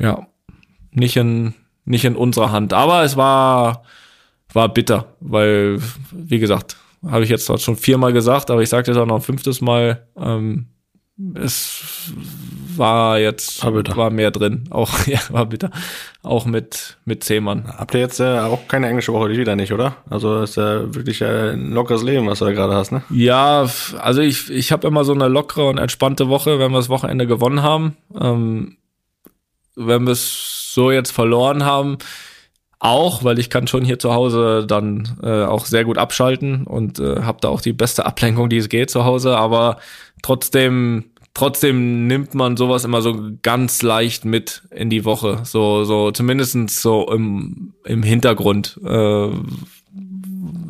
[0.00, 0.26] ja
[0.90, 1.54] nicht in
[1.88, 2.72] nicht in unserer Hand.
[2.72, 3.82] Aber es war,
[4.52, 5.80] war bitter, weil,
[6.12, 9.22] wie gesagt, habe ich jetzt schon viermal gesagt, aber ich sage jetzt auch noch ein
[9.22, 10.66] fünftes Mal, ähm,
[11.34, 12.12] es
[12.76, 14.64] war jetzt War war mehr drin.
[14.70, 15.70] Auch ja, war bitter.
[16.22, 17.64] Auch mit mit Zehmann.
[17.76, 19.96] Habt ihr jetzt äh, auch keine englische Woche wieder nicht, oder?
[20.08, 23.02] Also ist ja wirklich äh, ein lockeres Leben, was du da gerade hast, ne?
[23.10, 26.88] Ja, also ich ich habe immer so eine lockere und entspannte Woche, wenn wir das
[26.88, 27.96] Wochenende gewonnen haben.
[28.18, 28.76] Ähm,
[29.74, 31.98] wenn wir es so jetzt verloren haben,
[32.80, 37.00] auch, weil ich kann schon hier zu Hause dann äh, auch sehr gut abschalten und
[37.00, 39.78] äh, habe da auch die beste Ablenkung, die es geht zu Hause, aber
[40.22, 41.04] trotzdem
[41.34, 46.80] trotzdem nimmt man sowas immer so ganz leicht mit in die Woche, so so zumindestens
[46.80, 48.78] so im im Hintergrund.
[48.84, 49.30] Äh,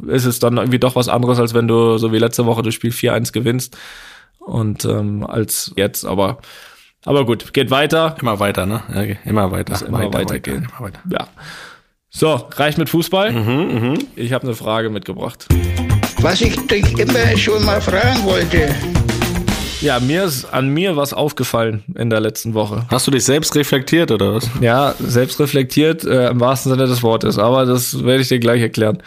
[0.09, 2.75] ist es dann irgendwie doch was anderes, als wenn du so wie letzte Woche das
[2.75, 3.77] Spiel 4-1 gewinnst.
[4.39, 6.39] Und ähm, als jetzt, aber
[7.09, 8.17] aber gut, geht weiter.
[8.21, 8.83] Immer weiter, ne?
[8.95, 9.19] Ja, okay.
[9.25, 9.73] immer weiter.
[9.73, 10.65] Muss immer weitergehen.
[10.65, 11.01] Weiter, immer weiter.
[11.09, 11.29] Ja.
[12.11, 13.97] So, reicht mit Fußball?
[14.15, 15.47] Ich habe eine Frage mitgebracht.
[16.21, 18.75] Was ich dich immer schon mal fragen wollte.
[19.81, 22.85] Ja, mir ist an mir was aufgefallen in der letzten Woche.
[22.91, 24.51] Hast du dich selbst reflektiert oder was?
[24.61, 28.61] Ja, selbst reflektiert äh, im wahrsten Sinne des Wortes, aber das werde ich dir gleich
[28.61, 29.03] erklären.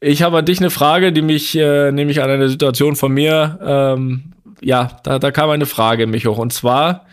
[0.00, 3.58] Ich habe an dich eine Frage, die mich äh, nämlich an eine Situation von mir,
[3.64, 4.29] ähm,
[4.60, 6.38] ja, da, da kam eine Frage in mich hoch.
[6.38, 7.06] Und zwar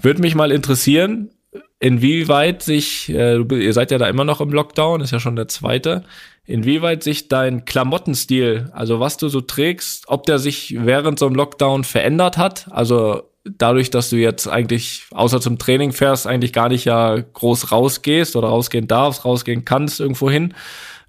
[0.00, 1.30] würde mich mal interessieren,
[1.78, 5.48] inwieweit sich, äh, ihr seid ja da immer noch im Lockdown, ist ja schon der
[5.48, 6.04] zweite,
[6.46, 11.34] inwieweit sich dein Klamottenstil, also was du so trägst, ob der sich während so einem
[11.34, 16.68] Lockdown verändert hat, also dadurch, dass du jetzt eigentlich außer zum Training fährst, eigentlich gar
[16.68, 20.54] nicht ja groß rausgehst oder rausgehen darfst, rausgehen kannst irgendwo hin.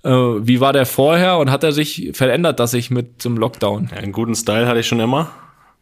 [0.04, 3.90] Äh, wie war der vorher und hat er sich verändert, dass ich mit zum Lockdown?
[3.92, 5.32] Ja, einen guten Style hatte ich schon immer.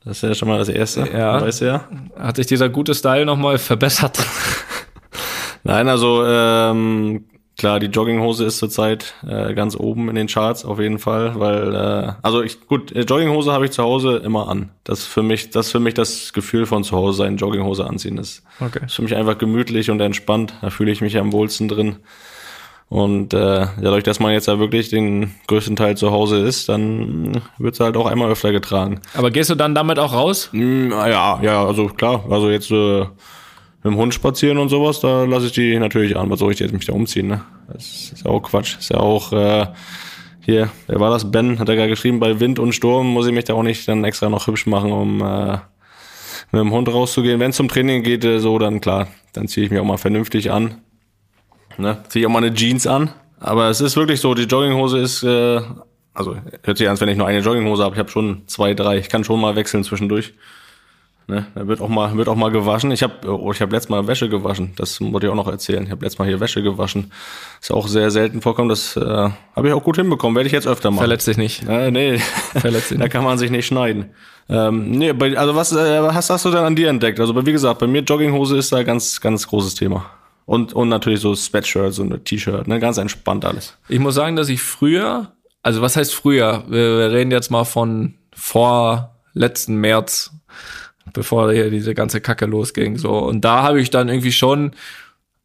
[0.06, 1.08] Das ist ja schon mal das Erste.
[1.14, 1.42] Ja.
[1.42, 1.88] Weißt du ja.
[2.20, 4.20] Hat sich dieser gute Style nochmal verbessert?
[5.64, 7.24] Nein, also ähm,
[7.58, 11.74] klar, die Jogginghose ist zurzeit äh, ganz oben in den Charts auf jeden Fall, weil
[11.74, 14.72] äh, also ich gut, äh, Jogginghose habe ich zu Hause immer an.
[14.84, 17.86] Das ist für mich, das ist für mich das Gefühl von zu Hause sein, Jogginghose
[17.86, 18.18] anziehen.
[18.18, 18.82] Das Okay.
[18.86, 20.54] ist für mich einfach gemütlich und entspannt.
[20.62, 21.96] Da fühle ich mich am wohlsten drin.
[22.94, 27.42] Und äh, dadurch, dass man jetzt ja wirklich den größten Teil zu Hause ist, dann
[27.58, 29.00] wird es halt auch einmal öfter getragen.
[29.16, 30.50] Aber gehst du dann damit auch raus?
[30.52, 32.24] Mm, Ja, ja, also klar.
[32.30, 33.06] Also jetzt äh, mit
[33.84, 36.30] dem Hund spazieren und sowas, da lasse ich die natürlich an.
[36.30, 37.42] Was soll ich jetzt mich da umziehen, ne?
[37.68, 38.78] Das ist ja auch Quatsch.
[38.78, 39.66] Ist ja auch äh,
[40.42, 41.32] hier, wer war das?
[41.32, 43.88] Ben hat er gerade geschrieben, bei Wind und Sturm muss ich mich da auch nicht
[43.88, 45.54] dann extra noch hübsch machen, um äh,
[46.52, 47.40] mit dem Hund rauszugehen.
[47.40, 49.98] Wenn es zum Training geht, äh, so, dann klar, dann ziehe ich mich auch mal
[49.98, 50.76] vernünftig an.
[51.78, 52.04] Ne?
[52.10, 53.12] Ziehe ich auch mal eine Jeans an.
[53.40, 55.62] Aber es ist wirklich so, die Jogginghose ist, äh,
[56.14, 57.96] also hört sich an, als wenn ich nur eine Jogginghose habe.
[57.96, 58.98] Ich habe schon zwei, drei.
[58.98, 60.34] Ich kann schon mal wechseln zwischendurch.
[61.28, 61.46] Ne?
[61.56, 62.92] Da wird auch mal, wird auch mal gewaschen.
[62.92, 64.74] Ich habe, oh, ich habe letztes Mal Wäsche gewaschen.
[64.76, 65.84] Das wollte ich auch noch erzählen.
[65.84, 67.12] Ich habe letztes Mal hier Wäsche gewaschen.
[67.62, 68.70] Ist auch sehr selten vorkommen.
[68.70, 69.02] Das äh,
[69.56, 70.36] habe ich auch gut hinbekommen.
[70.36, 71.00] Werde ich jetzt öfter machen.
[71.00, 71.68] Verletzt dich nicht.
[71.68, 73.14] Äh, nee, Verletzt dich da nicht.
[73.14, 74.10] kann man sich nicht schneiden.
[74.50, 77.20] Ähm, nee, also was äh, hast, hast du denn an dir entdeckt?
[77.22, 80.06] Also wie gesagt, bei mir Jogginghose ist da ganz, ganz großes Thema.
[80.46, 83.78] Und, und natürlich so Sweatshirt, so eine T-Shirt, ne, ganz entspannt alles.
[83.88, 86.64] Ich muss sagen, dass ich früher, also was heißt früher?
[86.68, 90.32] Wir, wir reden jetzt mal von vor letzten März,
[91.14, 92.98] bevor hier diese ganze Kacke losging.
[92.98, 93.18] So.
[93.18, 94.72] Und da habe ich dann irgendwie schon,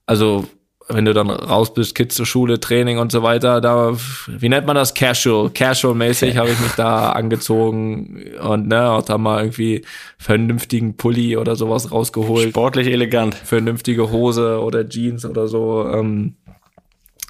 [0.06, 0.46] also
[0.88, 3.94] wenn du dann raus bist, Kids zur Schule, Training und so weiter, da,
[4.26, 4.94] wie nennt man das?
[4.94, 5.50] Casual.
[5.50, 9.84] Casual-mäßig habe ich mich da angezogen und ne, auch da mal irgendwie
[10.18, 13.34] vernünftigen Pulli oder sowas rausgeholt Sportlich elegant.
[13.34, 15.86] vernünftige Hose oder Jeans oder so.
[15.92, 16.36] Ähm,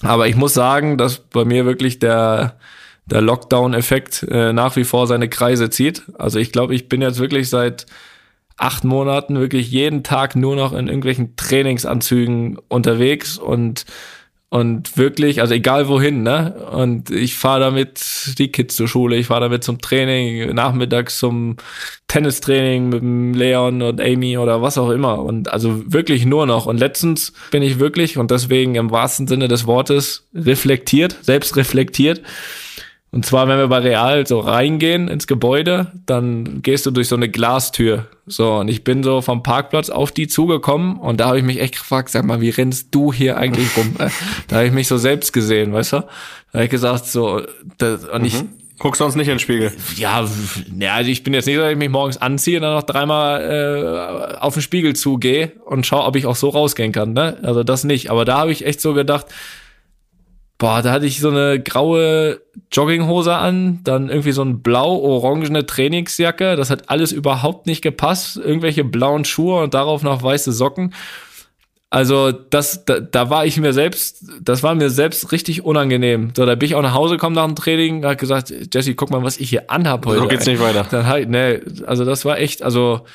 [0.02, 2.56] aber ich muss sagen, dass bei mir wirklich der,
[3.06, 6.04] der Lockdown-Effekt äh, nach wie vor seine Kreise zieht.
[6.16, 7.86] Also ich glaube, ich bin jetzt wirklich seit
[8.58, 13.84] acht Monaten wirklich jeden Tag nur noch in irgendwelchen Trainingsanzügen unterwegs und
[14.50, 16.54] und wirklich, also egal wohin, ne?
[16.72, 18.00] Und ich fahre damit
[18.38, 21.56] die Kids zur Schule, ich fahre damit zum Training, nachmittags zum
[22.06, 25.22] Tennistraining mit Leon und Amy oder was auch immer.
[25.22, 26.64] Und also wirklich nur noch.
[26.64, 32.22] Und letztens bin ich wirklich, und deswegen im wahrsten Sinne des Wortes, reflektiert, selbst reflektiert.
[33.10, 37.16] Und zwar, wenn wir bei Real so reingehen ins Gebäude, dann gehst du durch so
[37.16, 38.06] eine Glastür.
[38.26, 41.60] So, und ich bin so vom Parkplatz auf die zugekommen und da habe ich mich
[41.60, 43.94] echt gefragt, sag mal, wie rennst du hier eigentlich rum?
[43.98, 44.10] Äh,
[44.48, 45.96] da habe ich mich so selbst gesehen, weißt du?
[45.96, 46.06] Da
[46.52, 47.42] habe ich gesagt, so,
[47.78, 48.44] das, und ich,
[48.78, 49.72] Guckst sonst nicht in den Spiegel.
[49.96, 50.24] ja,
[50.78, 52.84] ja, also ich bin jetzt nicht so, dass ich mich morgens anziehe und dann noch
[52.84, 57.12] dreimal äh, auf den Spiegel zugehe und schaue, ob ich auch so rausgehen kann.
[57.12, 57.38] Ne?
[57.42, 58.10] Also das nicht.
[58.10, 59.26] Aber da habe ich echt so gedacht,
[60.58, 62.40] boah, da hatte ich so eine graue
[62.72, 66.56] Jogginghose an, dann irgendwie so ein blau-orangene Trainingsjacke.
[66.56, 68.36] Das hat alles überhaupt nicht gepasst.
[68.36, 70.94] Irgendwelche blauen Schuhe und darauf noch weiße Socken.
[71.90, 76.32] Also das, da, da war ich mir selbst, das war mir selbst richtig unangenehm.
[76.36, 79.10] So, da bin ich auch nach Hause gekommen nach dem Training, hat gesagt, Jesse, guck
[79.10, 80.20] mal, was ich hier anhab heute.
[80.20, 80.86] So geht's nicht weiter.
[80.90, 83.06] Dann halt, ne, also das war echt, also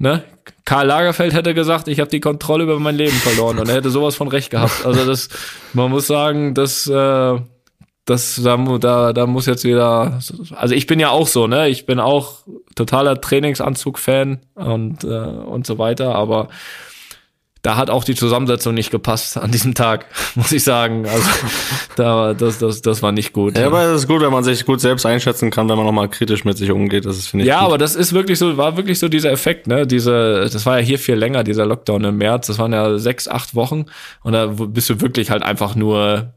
[0.00, 0.24] ne,
[0.64, 3.90] Karl Lagerfeld hätte gesagt, ich habe die Kontrolle über mein Leben verloren und er hätte
[3.90, 4.84] sowas von recht gehabt.
[4.84, 5.28] Also das,
[5.74, 7.38] man muss sagen, dass äh,
[8.06, 10.18] das da, da, da muss jetzt wieder,
[10.56, 12.38] also ich bin ja auch so, ne, ich bin auch
[12.74, 16.48] totaler Trainingsanzug-Fan und äh, und so weiter, aber
[17.62, 21.06] da hat auch die Zusammensetzung nicht gepasst an diesem Tag, muss ich sagen.
[21.06, 21.28] Also
[21.96, 23.58] da, das, das, das war nicht gut.
[23.58, 26.08] Ja, aber es ist gut, wenn man sich gut selbst einschätzen kann, wenn man nochmal
[26.08, 27.04] kritisch mit sich umgeht.
[27.04, 27.48] Das ist, finde ich.
[27.48, 27.66] Ja, gut.
[27.66, 29.86] aber das ist wirklich so, war wirklich so dieser Effekt, ne?
[29.86, 32.46] Diese, das war ja hier viel länger, dieser Lockdown im März.
[32.46, 33.86] Das waren ja sechs, acht Wochen.
[34.22, 36.32] Und da bist du wirklich halt einfach nur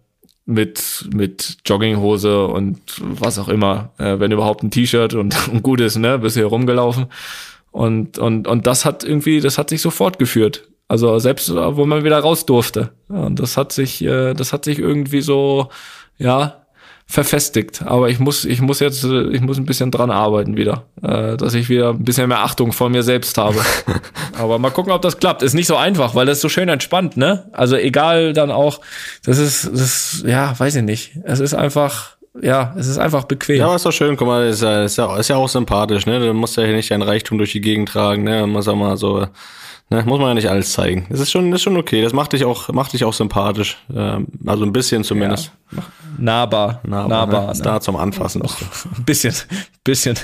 [0.46, 5.80] mit, mit Jogginghose und was auch immer, äh, wenn überhaupt ein T-Shirt und, und gut
[5.80, 7.06] ist, ne, bist hier rumgelaufen.
[7.72, 10.68] Und, und, und das hat irgendwie, das hat sich so fortgeführt.
[10.94, 12.92] Also selbst äh, wo man wieder raus durfte.
[13.08, 15.70] Und das hat sich, äh, das hat sich irgendwie so,
[16.20, 16.68] ja,
[17.08, 17.82] verfestigt.
[17.82, 21.36] Aber ich muss, ich muss jetzt, äh, ich muss ein bisschen dran arbeiten wieder, äh,
[21.36, 23.58] dass ich wieder ein bisschen mehr Achtung vor mir selbst habe.
[24.40, 25.42] Aber mal gucken, ob das klappt.
[25.42, 27.50] Ist nicht so einfach, weil das ist so schön entspannt, ne?
[27.54, 28.80] Also egal dann auch,
[29.26, 31.18] das ist, das ist, ja, weiß ich nicht.
[31.24, 33.58] Es ist einfach, ja, es ist einfach bequem.
[33.58, 36.06] Ja, aber ist doch schön, guck mal, ist ja, ist ja, ist ja auch sympathisch,
[36.06, 36.20] ne?
[36.20, 38.46] Du musst ja hier nicht dein Reichtum durch die Gegend tragen, ne?
[38.46, 39.26] Muss ja mal so,
[39.94, 40.04] ne?
[40.06, 41.06] Muss man ja nicht alles zeigen.
[41.10, 42.02] Das ist schon, das ist schon okay.
[42.02, 43.78] Das macht dich auch, macht dich auch sympathisch.
[43.96, 45.52] Ähm, also ein bisschen zumindest.
[46.18, 47.42] nahbar, Nahbar, nahbar.
[47.48, 47.58] ne?
[47.58, 47.64] Ne?
[47.64, 48.42] da zum Anfassen.
[48.42, 48.48] du.
[48.98, 49.34] Ein bisschen,
[49.84, 50.16] bisschen.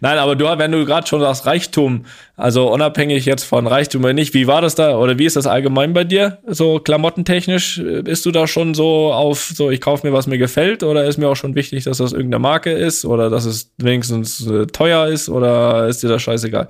[0.00, 2.04] Nein, aber du, wenn du gerade schon sagst Reichtum,
[2.36, 5.46] also unabhängig jetzt von Reichtum oder nicht, wie war das da oder wie ist das
[5.46, 6.38] allgemein bei dir?
[6.46, 10.82] So klamottentechnisch, bist du da schon so auf, so ich kaufe mir, was mir gefällt
[10.82, 14.46] oder ist mir auch schon wichtig, dass das irgendeine Marke ist oder dass es wenigstens
[14.46, 16.68] äh, teuer ist oder ist dir das scheißegal?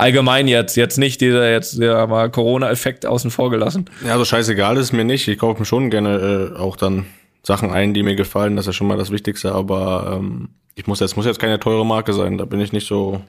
[0.00, 3.84] Allgemein jetzt, jetzt nicht dieser jetzt der mal Corona-Effekt außen vor gelassen.
[4.06, 5.28] Ja, so scheißegal ist mir nicht.
[5.28, 7.06] Ich kaufe mir schon gerne äh, auch dann
[7.42, 8.56] Sachen ein, die mir gefallen.
[8.56, 9.52] Das ist ja schon mal das Wichtigste.
[9.52, 12.38] Aber ähm, ich muss jetzt muss jetzt keine teure Marke sein.
[12.38, 13.20] Da bin ich nicht so.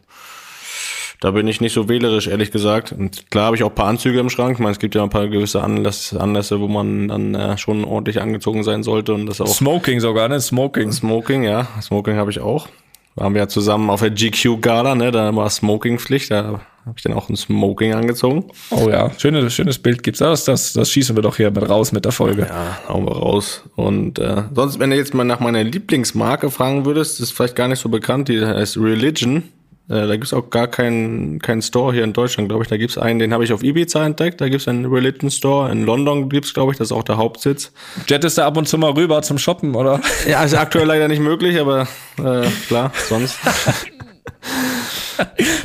[1.19, 2.93] Da bin ich nicht so wählerisch, ehrlich gesagt.
[2.93, 4.53] Und klar habe ich auch ein paar Anzüge im Schrank.
[4.53, 7.84] Ich meine, es gibt ja ein paar gewisse Anlässe, Anlässe wo man dann äh, schon
[7.84, 10.39] ordentlich angezogen sein sollte und das auch Smoking sogar, ne?
[10.39, 10.91] Smoking.
[10.91, 11.67] Smoking, ja.
[11.79, 12.67] Smoking habe ich auch.
[13.15, 15.12] Waren wir ja zusammen auf der GQ-Gala, ne?
[15.12, 16.32] Da war Smoking-Pflicht.
[16.32, 18.45] Da habe ich dann auch ein Smoking angezogen.
[18.71, 20.19] Oh ja, schönes, schönes Bild gibt's.
[20.19, 22.47] Das, das, das schießen wir doch hier mit raus mit der Folge.
[22.50, 23.63] Ja, hauen wir raus.
[23.76, 27.67] Und äh, sonst, wenn du jetzt mal nach meiner Lieblingsmarke fragen würdest, ist vielleicht gar
[27.67, 29.43] nicht so bekannt, die heißt Religion.
[29.91, 32.69] Äh, da gibt's auch gar keinen keinen Store hier in Deutschland, glaube ich.
[32.69, 34.39] Da gibt's einen, den habe ich auf Ibiza entdeckt.
[34.39, 35.69] Da gibt's einen Religion Store.
[35.69, 37.73] In London gibt's, glaube ich, das ist auch der Hauptsitz.
[38.08, 39.99] Jettest du ab und zu mal rüber zum Shoppen, oder?
[40.25, 43.38] Ja, ist aktuell leider nicht möglich, aber äh, klar, sonst.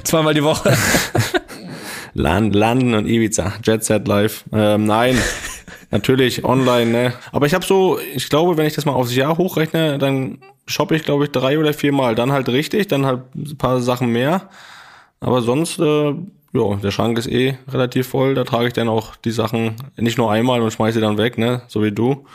[0.03, 0.77] Zweimal die Woche.
[2.15, 4.43] Land, London und Ibiza, Jet Set Live.
[4.53, 5.17] Ähm, nein,
[5.97, 7.13] natürlich online, ne?
[7.33, 10.95] Aber ich habe so, ich glaube, wenn ich das mal aufs Jahr hochrechne, dann shoppe
[10.97, 12.15] ich, glaube ich, drei oder viermal.
[12.15, 14.49] Dann halt richtig, dann halt ein paar Sachen mehr.
[15.21, 16.15] Aber sonst, äh,
[16.53, 18.35] ja, der Schrank ist eh relativ voll.
[18.35, 21.39] Da trage ich dann auch die Sachen nicht nur einmal und schmeiße sie dann weg,
[21.39, 21.63] ne?
[21.69, 22.27] So wie du.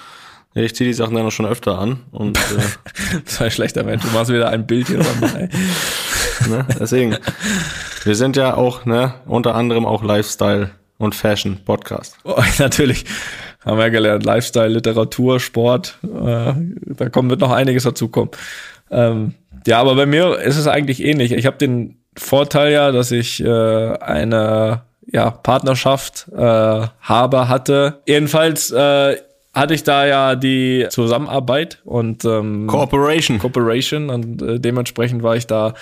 [0.53, 2.01] Ich ziehe die Sachen dann auch schon öfter an.
[2.11, 4.03] Und äh, Das war ein schlechter Mensch.
[4.03, 5.49] Du machst wieder ein Bild hier dabei.
[6.49, 6.65] ne?
[6.79, 7.17] deswegen.
[8.03, 12.17] Wir sind ja auch, ne, unter anderem auch Lifestyle und Fashion Podcast.
[12.23, 13.05] Oh, natürlich.
[13.65, 14.25] Haben wir ja gelernt.
[14.25, 15.97] Lifestyle, Literatur, Sport.
[16.03, 16.53] Äh,
[16.85, 18.31] da kommt, wird noch einiges dazukommen.
[18.89, 19.33] Ähm,
[19.67, 21.31] ja, aber bei mir ist es eigentlich ähnlich.
[21.31, 27.99] Ich habe den Vorteil ja, dass ich äh, eine ja, Partnerschaft äh, habe, hatte.
[28.07, 29.17] Jedenfalls äh,
[29.53, 33.39] hatte ich da ja die Zusammenarbeit und ähm, Cooperation.
[33.39, 35.73] Corporation und äh, dementsprechend war ich da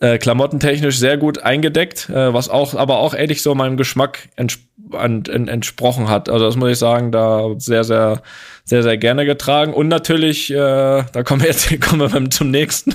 [0.00, 4.58] äh, klamottentechnisch sehr gut eingedeckt, äh, was auch, aber auch ehrlich so meinem Geschmack ents
[4.92, 6.28] an, en entsprochen hat.
[6.28, 8.22] Also das muss ich sagen, da sehr, sehr,
[8.64, 9.74] sehr, sehr gerne getragen.
[9.74, 12.94] Und natürlich, äh, da kommen wir jetzt kommen wir zum nächsten.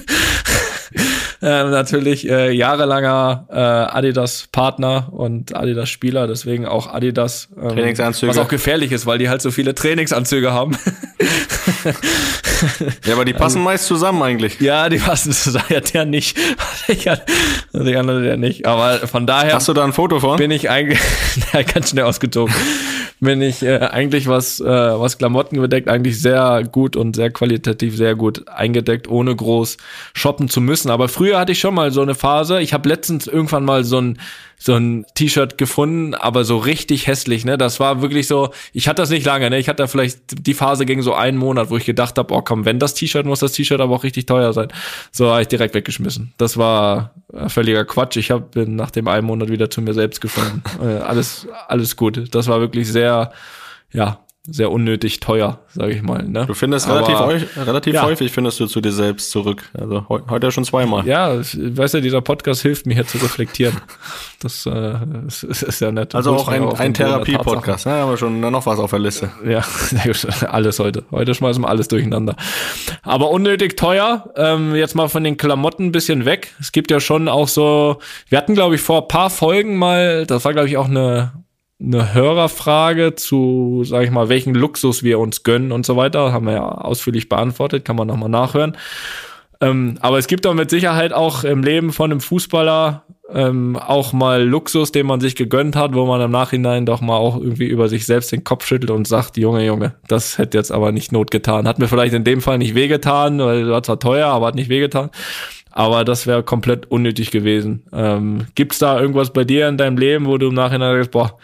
[1.44, 7.50] Ähm, natürlich äh, jahrelanger äh, Adidas-Partner und Adidas-Spieler, deswegen auch Adidas.
[7.62, 8.30] Ähm, Trainingsanzüge.
[8.30, 10.78] Was auch gefährlich ist, weil die halt so viele Trainingsanzüge haben.
[13.06, 14.60] Ja, aber die passen meist zusammen eigentlich.
[14.60, 15.66] Ja, die passen zusammen.
[15.70, 16.38] Ja, der nicht.
[17.74, 18.66] Der andere, der nicht.
[18.66, 20.38] Aber von daher Hast du da ein Foto von?
[20.38, 21.00] bin ich eigentlich
[21.54, 22.54] ja, ganz schnell ausgezogen.
[23.20, 27.96] bin ich äh, eigentlich was, äh, was Klamotten bedeckt, eigentlich sehr gut und sehr qualitativ
[27.96, 29.78] sehr gut eingedeckt, ohne groß
[30.14, 30.92] shoppen zu müssen.
[30.92, 32.62] Aber früher hatte ich schon mal so eine Phase.
[32.62, 34.19] Ich habe letztens irgendwann mal so ein
[34.63, 37.58] so ein T-Shirt gefunden, aber so richtig hässlich, ne?
[37.58, 39.60] Das war wirklich so, ich hatte das nicht lange, ne?
[39.60, 42.63] Ich hatte vielleicht die Phase gegen so einen Monat, wo ich gedacht habe, oh komm,
[42.63, 44.69] wenn das T-Shirt, muss das T-Shirt aber auch richtig teuer sein.
[45.12, 46.34] So habe ich direkt weggeschmissen.
[46.38, 47.13] Das war
[47.48, 48.15] völliger Quatsch.
[48.15, 50.63] Ich habe nach dem einen Monat wieder zu mir selbst gefunden.
[50.82, 52.34] äh, alles, alles gut.
[52.34, 53.34] Das war wirklich sehr,
[53.91, 56.22] ja, sehr unnötig teuer, sage ich mal.
[56.24, 56.46] Ne?
[56.46, 58.04] Du findest Aber- relativ, relativ ja.
[58.04, 59.70] häufig findest du zu dir selbst zurück.
[59.74, 61.08] Also heu, heute schon zweimal.
[61.08, 63.78] Ja, ich- weißt du, dieser Podcast hilft mir hier zu reflektieren.
[64.42, 64.96] Das äh,
[65.28, 66.14] ist, ist ja nett.
[66.14, 67.86] Also auch ein, ja ein Therapie-Podcast.
[67.86, 67.94] Ne?
[67.94, 69.32] Aber schon noch was auf der Liste.
[69.48, 69.64] Ja,
[70.50, 71.06] alles heute.
[71.12, 72.36] Heute schmeißen wir alles durcheinander.
[73.04, 74.30] Aber unnötig teuer.
[74.36, 76.52] Ähm, jetzt mal von den Klamotten ein bisschen weg.
[76.60, 80.26] Es gibt ja schon auch so, wir hatten, glaube ich, vor ein paar Folgen mal,
[80.26, 81.32] das war, glaube ich, auch eine,
[81.84, 86.32] eine Hörerfrage zu, sage ich mal, welchen Luxus wir uns gönnen und so weiter.
[86.32, 88.78] Haben wir ja ausführlich beantwortet, kann man nochmal nachhören.
[89.62, 94.13] Ähm, aber es gibt doch mit Sicherheit auch im Leben von einem Fußballer ähm, auch
[94.13, 97.67] mal Luxus, den man sich gegönnt hat, wo man im Nachhinein doch mal auch irgendwie
[97.67, 101.12] über sich selbst den Kopf schüttelt und sagt, Junge, Junge, das hätte jetzt aber nicht
[101.12, 101.67] Not getan.
[101.67, 104.69] Hat mir vielleicht in dem Fall nicht wehgetan, weil war zwar teuer, aber hat nicht
[104.69, 105.10] wehgetan.
[105.72, 107.84] Aber das wäre komplett unnötig gewesen.
[107.91, 111.38] Ähm, gibt's da irgendwas bei dir in deinem Leben, wo du im Nachhinein sagst, boah,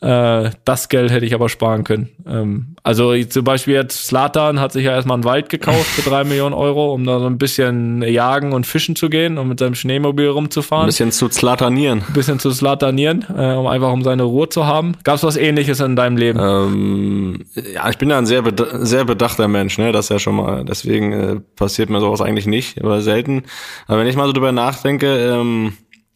[0.00, 2.08] äh, das Geld hätte ich aber sparen können.
[2.26, 6.24] Ähm, also zum Beispiel jetzt Slatan hat sich ja erstmal einen Wald gekauft für drei
[6.24, 9.74] Millionen Euro, um da so ein bisschen jagen und fischen zu gehen und mit seinem
[9.74, 10.86] Schneemobil Ein rumzufahren.
[10.86, 12.04] bisschen zu zlatanieren.
[12.06, 14.92] Ein bisschen zu slatanieren, äh, um einfach um seine Ruhe zu haben.
[15.02, 16.38] Gab's was ähnliches in deinem Leben?
[16.40, 19.90] Ähm, ja, ich bin ja ein sehr, beda sehr bedachter Mensch, ne?
[19.90, 23.42] Das ist ja schon mal, deswegen äh, passiert mir sowas eigentlich nicht, aber selten.
[23.86, 25.72] Aber wenn ich mal so drüber nachdenke, ähm,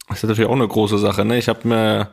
[0.07, 1.37] das ist natürlich auch eine große Sache, ne?
[1.37, 2.07] Ich habe mir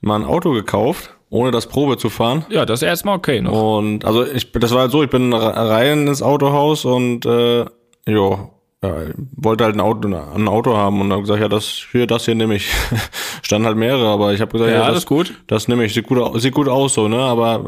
[0.00, 2.44] mal ein Auto gekauft, ohne das Probe zu fahren.
[2.50, 3.78] Ja, das ist erstmal okay noch.
[3.78, 7.64] Und also ich, das war halt so, ich bin re- rein ins Autohaus und äh,
[8.06, 8.50] jo,
[8.82, 8.94] ja,
[9.36, 12.34] wollte halt ein Auto, ein Auto haben und habe gesagt, ja, das hier, das hier
[12.34, 12.70] nehme ich.
[13.42, 15.34] Standen halt mehrere, aber ich habe gesagt, Ja, ja, das, gut.
[15.48, 15.92] das nehme ich.
[15.92, 17.18] Sieht gut, sieht gut aus so, ne?
[17.18, 17.66] Aber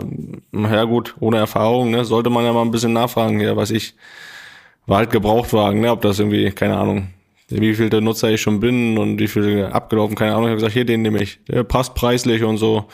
[0.52, 3.40] ja gut, ohne Erfahrung, ne, sollte man ja mal ein bisschen nachfragen.
[3.40, 3.94] Ja, weiß ich,
[4.86, 5.90] war halt Gebrauchtwagen, ne?
[5.92, 7.08] Ob das irgendwie, keine Ahnung,
[7.60, 10.44] wie viel der Nutzer ich schon bin und wie viel abgelaufen, keine Ahnung.
[10.44, 11.40] Ich habe gesagt, hier, den nehme ich.
[11.48, 12.84] Der passt preislich und so.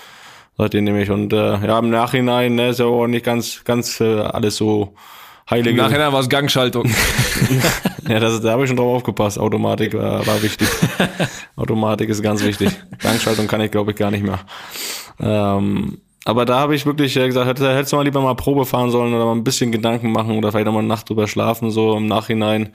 [0.56, 1.10] Sagt den nehme ich.
[1.10, 4.94] Und äh, ja, im Nachhinein, ne, ist ja auch nicht ganz, ganz äh, alles so
[5.48, 5.70] heilige.
[5.70, 6.90] Im Nachhinein war es Gangschaltung.
[8.08, 9.38] Ja, das, da habe ich schon drauf aufgepasst.
[9.38, 10.66] Automatik war, war wichtig.
[11.56, 12.70] Automatik ist ganz wichtig.
[13.00, 14.38] Gangschaltung kann ich, glaube ich, gar nicht mehr.
[15.20, 18.64] Ähm, aber da habe ich wirklich äh, gesagt, hätte- hättest du mal lieber mal Probe
[18.64, 21.26] fahren sollen oder mal ein bisschen Gedanken machen oder vielleicht auch mal eine Nacht drüber
[21.28, 22.70] schlafen, so im Nachhinein.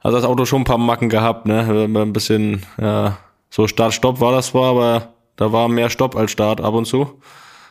[0.00, 1.60] Hat das Auto schon ein paar Macken gehabt, ne?
[1.60, 3.18] Ein bisschen, ja,
[3.50, 7.20] so Start-Stopp war das zwar, aber da war mehr Stopp als Start ab und zu.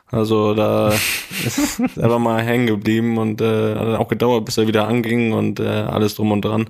[0.09, 0.89] Also da
[1.45, 5.33] ist einfach mal hängen geblieben und äh, hat dann auch gedauert, bis er wieder anging
[5.33, 6.69] und äh, alles drum und dran.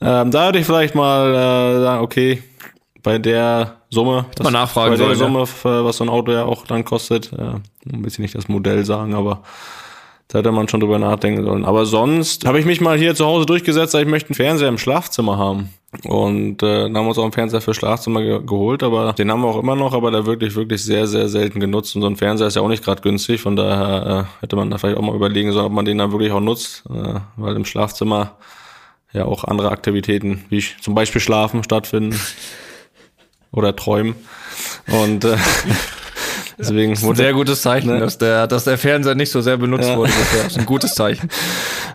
[0.00, 2.42] Ähm, da würde ich vielleicht mal äh, sagen, okay,
[3.02, 6.32] bei der Summe, das, mal nachfragen bei der sollen, Summe, äh, was so ein Auto
[6.32, 7.54] ja auch dann kostet, äh,
[7.92, 9.42] ein bisschen nicht das Modell sagen, aber
[10.28, 11.64] da hätte man schon drüber nachdenken sollen.
[11.64, 14.68] Aber sonst habe ich mich mal hier zu Hause durchgesetzt, dass ich möchte einen Fernseher
[14.68, 15.70] im Schlafzimmer haben.
[16.04, 19.30] Und äh, dann haben wir uns auch einen Fernseher für Schlafzimmer ge geholt, aber den
[19.30, 21.96] haben wir auch immer noch, aber der wirklich, wirklich sehr, sehr selten genutzt.
[21.96, 24.70] Und so ein Fernseher ist ja auch nicht gerade günstig, von daher äh, hätte man
[24.70, 27.56] da vielleicht auch mal überlegen sollen, ob man den dann wirklich auch nutzt, äh, weil
[27.56, 28.36] im Schlafzimmer
[29.14, 32.20] ja auch andere Aktivitäten, wie ich, zum Beispiel Schlafen stattfinden
[33.50, 34.14] oder Träumen.
[34.88, 35.38] Und äh,
[36.58, 38.00] deswegen Ein wurde sehr gutes Zeichen, Ne?
[38.00, 39.96] dass, der, dass der Fernseher nicht so sehr benutzt Ja.
[39.96, 40.12] wurde.
[40.36, 41.28] Das ist ein gutes Zeichen.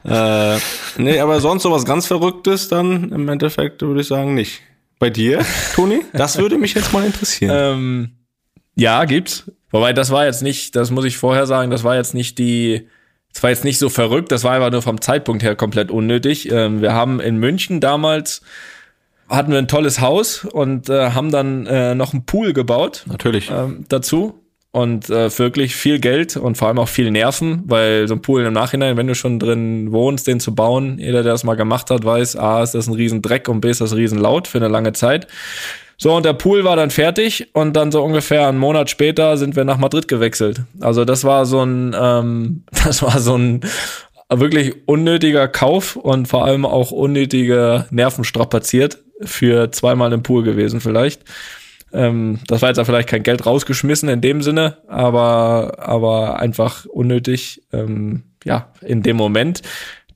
[0.05, 0.57] Äh,
[0.97, 4.59] nee, aber sonst sowas ganz Verrücktes dann im Endeffekt würde ich sagen nicht.
[4.99, 5.39] Bei dir,
[5.75, 6.01] Toni?
[6.13, 7.55] Das würde mich jetzt mal interessieren.
[7.57, 8.11] Ähm,
[8.75, 9.49] ja, gibt's.
[9.71, 12.87] Wobei, das war jetzt nicht, das muss ich vorher sagen, das war jetzt nicht die,
[13.33, 16.51] das war jetzt nicht so verrückt, das war einfach nur vom Zeitpunkt her komplett unnötig.
[16.51, 18.41] Ähm, wir haben in München damals,
[19.29, 23.49] hatten wir ein tolles Haus und äh, haben dann äh, noch einen Pool gebaut Natürlich.
[23.49, 24.42] ähm, dazu.
[24.75, 28.43] Und äh, wirklich viel Geld und vor allem auch viel Nerven, weil so ein Pool
[28.43, 31.91] im Nachhinein, wenn du schon drin wohnst, den zu bauen, jeder, der das mal gemacht
[31.91, 34.57] hat, weiß, A, ist das ein riesen Dreck und B, ist das riesen laut für
[34.57, 35.27] eine lange Zeit.
[35.97, 39.55] So, und der Pool war dann fertig und dann so ungefähr einen Monat später sind
[39.55, 40.63] wir nach Madrid gewechselt.
[40.79, 43.61] Also das war so ein, ähm, das war so ein
[44.27, 50.81] wirklich unnötiger Kauf und vor allem auch unnötige Nerven strapaziert für zweimal im Pool gewesen
[50.81, 51.21] vielleicht.
[51.93, 56.85] Ähm, das war jetzt auch vielleicht kein Geld rausgeschmissen in dem Sinne, aber, aber einfach
[56.85, 59.61] unnötig, ähm, ja, in dem Moment.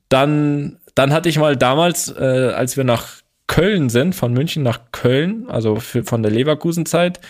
[0.08, 3.06] Dann, dann hatte ich mal damals, äh, als wir nach
[3.46, 7.20] Köln sind, von München nach Köln, also für, von der Leverkusen-Zeit,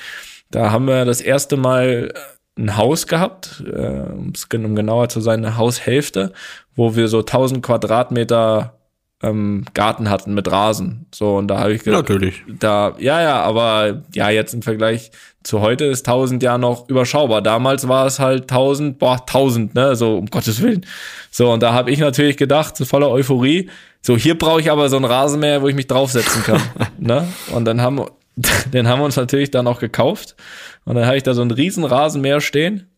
[0.51, 2.13] da haben wir das erste Mal
[2.59, 6.33] ein Haus gehabt, äh, um genauer zu sein, eine Haushälfte,
[6.75, 8.78] wo wir so 1000 Quadratmeter
[9.23, 11.07] ähm, Garten hatten mit Rasen.
[11.13, 12.43] So, und da habe ich gedacht, natürlich.
[12.61, 15.11] Da, ja, ja, aber ja, jetzt im Vergleich
[15.43, 17.43] zu heute ist 1000 ja noch überschaubar.
[17.43, 20.87] Damals war es halt 1000, boah, 1000, ne, so um Gottes Willen.
[21.31, 23.71] So, und da habe ich natürlich gedacht, so voller Euphorie,
[24.03, 26.63] so hier brauche ich aber so einen Rasenmäher, wo ich mich draufsetzen kann,
[26.99, 27.27] ne?
[27.53, 28.05] Und dann haben
[28.73, 30.37] den haben wir uns natürlich dann auch gekauft
[30.85, 32.89] und dann habe ich da so einen riesen Rasenmäher stehen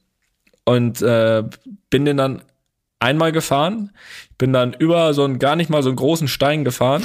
[0.65, 1.43] und äh,
[1.89, 2.43] bin den dann
[2.99, 3.91] einmal gefahren,
[4.41, 7.05] bin dann über so einen gar nicht mal so einen großen Stein gefahren.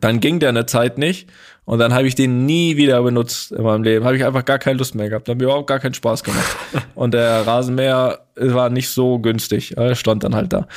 [0.00, 1.30] Dann ging der eine Zeit nicht
[1.64, 4.04] und dann habe ich den nie wieder benutzt in meinem Leben.
[4.04, 5.30] Habe ich einfach gar keine Lust mehr gehabt.
[5.30, 6.56] Hat mir überhaupt gar keinen Spaß gemacht.
[6.94, 9.76] Und der Rasenmäher war nicht so günstig.
[9.78, 10.68] Er stand dann halt da.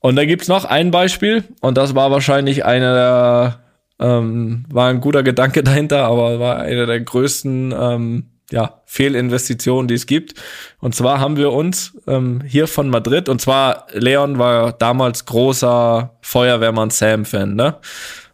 [0.00, 3.60] Und da gibt's noch ein Beispiel und das war wahrscheinlich einer der,
[4.00, 9.94] ähm, war ein guter Gedanke dahinter, aber war einer der größten ähm, ja, Fehlinvestitionen, die
[9.94, 10.34] es gibt.
[10.78, 16.16] Und zwar haben wir uns ähm, hier von Madrid, und zwar Leon war damals großer
[16.20, 17.76] Feuerwehrmann Sam-Fan, ne?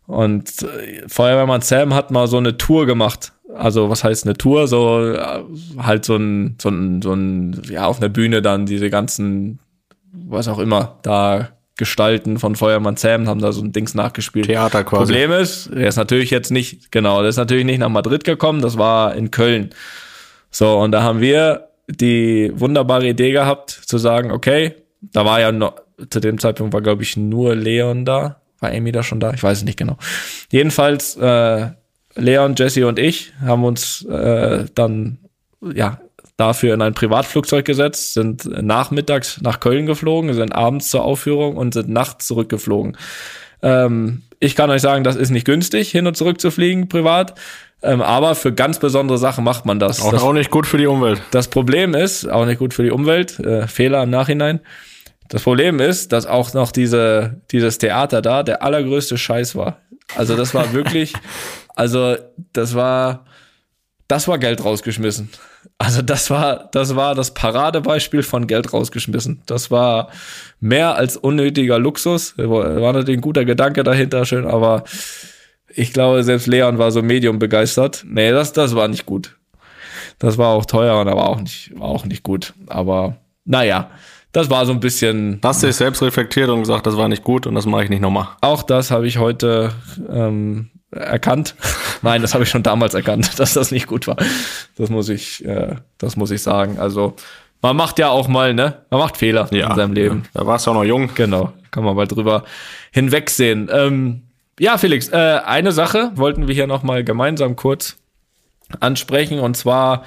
[0.07, 3.33] Und äh, Feuerwehrmann Sam hat mal so eine Tour gemacht.
[3.55, 4.69] Also was heißt eine Tour?
[4.69, 5.43] So äh,
[5.79, 9.61] halt so ein, so ein, so ein, ja, auf einer Bühne dann diese ganzen,
[10.13, 14.47] was auch immer, da Gestalten von Feuermann Sam haben da so ein Dings nachgespielt.
[14.47, 15.05] Theater quasi.
[15.05, 18.61] Problem ist, er ist natürlich jetzt nicht, genau, der ist natürlich nicht nach Madrid gekommen,
[18.61, 19.71] das war in Köln.
[20.51, 25.53] So, und da haben wir die wunderbare Idee gehabt, zu sagen, okay, da war ja
[25.53, 25.75] noch,
[26.11, 28.41] zu dem Zeitpunkt war, glaube ich, nur Leon da.
[28.61, 29.33] War Amy da schon da?
[29.33, 29.97] Ich weiß es nicht genau.
[30.51, 31.69] Jedenfalls, äh,
[32.15, 35.19] Leon, Jesse und ich haben uns äh, dann
[35.63, 36.01] ja
[36.37, 41.75] dafür in ein Privatflugzeug gesetzt, sind nachmittags nach Köln geflogen, sind abends zur Aufführung und
[41.75, 42.97] sind nachts zurückgeflogen.
[43.63, 47.35] Ähm, ich kann euch sagen, das ist nicht günstig, hin und zurück zu fliegen, privat.
[47.83, 50.01] Ähm, aber für ganz besondere Sachen macht man das.
[50.01, 51.23] Auch, das, auch nicht gut für die Umwelt.
[51.31, 54.61] Das Problem ist, auch nicht gut für die Umwelt, äh, Fehler im Nachhinein.
[55.29, 59.81] Das Problem ist, dass auch noch diese, dieses Theater da der allergrößte Scheiß war.
[60.17, 61.13] Also das war wirklich,
[61.77, 62.17] also
[62.53, 63.27] das war,
[64.09, 65.31] das war Geld rausgeschmissen.
[65.79, 69.43] Also das war, das war das Paradebeispiel von Geld rausgeschmissen.
[69.47, 70.09] Das war
[70.61, 72.35] mehr als unnötiger Luxus.
[72.37, 74.83] War natürlich ein guter Gedanke dahinter, schön, aber
[75.69, 78.05] ich glaube, selbst Leon war so medium begeistert.
[78.07, 79.37] Nee, das, das war nicht gut.
[80.19, 82.55] Das war auch teuer und aber auch nicht, auch nicht gut.
[82.67, 83.91] Aber naja,
[84.33, 85.41] das war so ein bisschen.
[85.45, 87.91] Hast du dich selbst reflektiert und gesagt, das war nicht gut und das mache ich
[87.91, 88.29] nicht nochmal?
[88.41, 89.73] Auch das habe ich heute
[90.11, 91.55] ähm, erkannt.
[92.03, 94.17] Nein, das habe ich schon damals erkannt, dass das nicht gut war.
[94.77, 96.79] Das muss ich, äh, das muss ich sagen.
[96.79, 97.15] Also
[97.61, 98.83] man macht ja auch mal, ne?
[98.91, 100.23] Man macht Fehler ja, in seinem Leben.
[100.35, 100.41] Ja.
[100.41, 101.11] Da warst du auch noch jung.
[101.15, 102.45] Genau, kann man mal drüber
[102.93, 103.69] hinwegsehen.
[103.73, 104.23] Ähm,
[104.61, 107.97] ja, Felix, äh, eine Sache wollten wir hier noch mal gemeinsam kurz
[108.81, 109.41] ansprechen.
[109.41, 110.05] Und zwar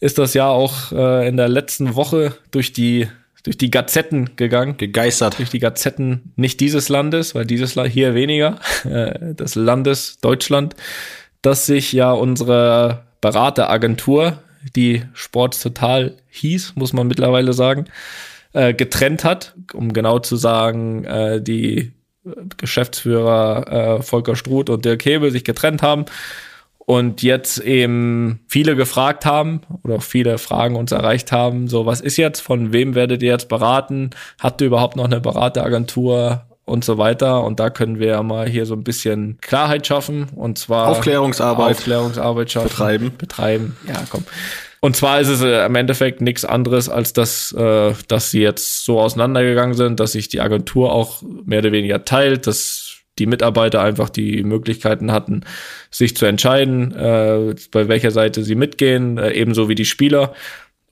[0.00, 3.08] ist das ja auch äh, in der letzten Woche durch die
[3.44, 4.76] durch die Gazetten gegangen.
[4.76, 5.38] Gegeistert.
[5.38, 10.74] Durch die Gazetten nicht dieses Landes, weil dieses Land hier weniger, äh, des Landes Deutschland,
[11.42, 14.38] dass sich ja unsere Berateragentur,
[14.74, 17.84] die Sports Total hieß, muss man mittlerweile sagen,
[18.54, 19.54] äh, getrennt hat.
[19.74, 21.92] Um genau zu sagen, äh, die
[22.56, 26.06] Geschäftsführer äh, Volker Struth und Dirk Hebel sich getrennt haben
[26.86, 32.16] und jetzt eben viele gefragt haben oder viele Fragen uns erreicht haben, so was ist
[32.16, 34.10] jetzt, von wem werdet ihr jetzt beraten,
[34.40, 36.42] habt ihr überhaupt noch eine Berateragentur?
[36.66, 37.44] Und so weiter.
[37.44, 40.28] Und da können wir ja mal hier so ein bisschen Klarheit schaffen.
[40.34, 44.24] Und zwar Aufklärungsarbeit, Aufklärungsarbeit schaffen, betreiben, betreiben, ja komm.
[44.84, 48.84] Und zwar ist es äh, im Endeffekt nichts anderes, als dass, äh, dass sie jetzt
[48.84, 53.82] so auseinandergegangen sind, dass sich die Agentur auch mehr oder weniger teilt, dass die Mitarbeiter
[53.82, 55.42] einfach die Möglichkeiten hatten,
[55.90, 60.34] sich zu entscheiden, äh, bei welcher Seite sie mitgehen, äh, ebenso wie die Spieler.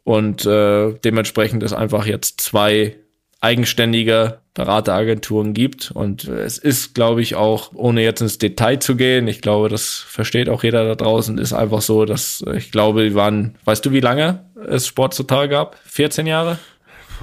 [0.05, 2.97] Und äh, dementsprechend ist einfach jetzt zwei
[3.41, 5.91] eigenständige Berateragenturen gibt.
[5.91, 10.05] Und es ist, glaube ich, auch, ohne jetzt ins Detail zu gehen, ich glaube, das
[10.07, 13.93] versteht auch jeder da draußen, ist einfach so, dass ich glaube, die waren, weißt du,
[13.93, 15.77] wie lange es Sport total gab?
[15.87, 16.59] 14 Jahre?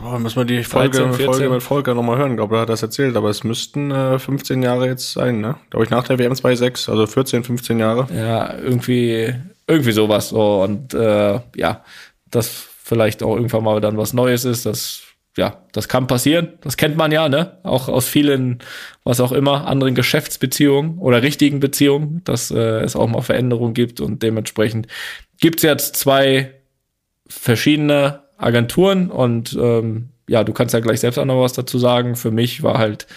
[0.02, 2.32] Boah, müssen wir die Folge, 13, Folge mit Volker nochmal hören.
[2.32, 5.56] Ich glaube, er hat das erzählt, aber es müssten äh, 15 Jahre jetzt sein, ne?
[5.70, 8.08] Glaube ich, nach der WM 2.6, also 14, 15 Jahre.
[8.14, 9.34] Ja, irgendwie,
[9.68, 10.30] irgendwie sowas.
[10.30, 10.64] So.
[10.64, 11.84] Und äh, ja,
[12.32, 15.04] dass vielleicht auch irgendwann mal dann was Neues ist, das
[15.38, 16.54] ja, das kann passieren.
[16.62, 17.60] Das kennt man ja, ne?
[17.64, 18.60] Auch aus vielen,
[19.04, 24.02] was auch immer, anderen Geschäftsbeziehungen oder richtigen Beziehungen, dass äh, es auch mal Veränderungen gibt
[24.02, 24.88] und dementsprechend
[25.40, 26.56] gibt es jetzt zwei
[27.28, 32.16] verschiedene Agenturen und ähm, ja, du kannst ja gleich selbst auch noch was dazu sagen.
[32.16, 33.08] Für mich war halt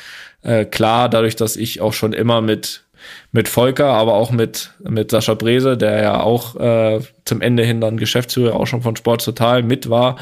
[0.42, 2.84] äh, klar, dadurch, dass ich auch schon immer mit
[3.32, 7.80] mit Volker, aber auch mit, mit Sascha Brese, der ja auch äh, zum Ende hin
[7.80, 10.18] dann Geschäftsführer auch schon von Sport Total mit war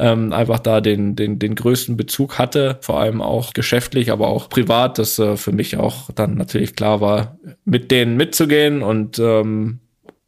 [0.00, 4.48] ähm, einfach da den, den, den größten Bezug hatte, vor allem auch geschäftlich, aber auch
[4.48, 9.80] privat, dass äh, für mich auch dann natürlich klar war, mit denen mitzugehen und ähm,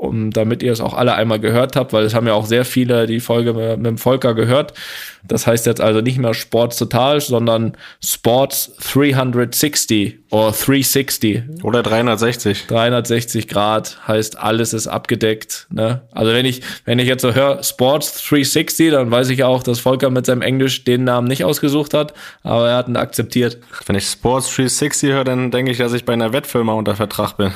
[0.03, 2.64] um, damit ihr es auch alle einmal gehört habt, weil es haben ja auch sehr
[2.64, 4.74] viele die Folge mit, mit dem Volker gehört.
[5.22, 11.43] Das heißt jetzt also nicht mehr Sports Total, sondern Sports 360 oder 360.
[11.62, 12.66] Oder 360.
[12.66, 15.66] 360 Grad heißt alles ist abgedeckt.
[15.70, 16.01] Ne?
[16.11, 19.78] Also wenn ich, wenn ich jetzt so höre Sports 360, dann weiß ich auch, dass
[19.78, 23.59] Volker mit seinem Englisch den Namen nicht ausgesucht hat, aber er hat ihn akzeptiert.
[23.87, 27.37] Wenn ich Sports 360 höre, dann denke ich, dass ich bei einer Wettfirma unter Vertrag
[27.37, 27.53] bin.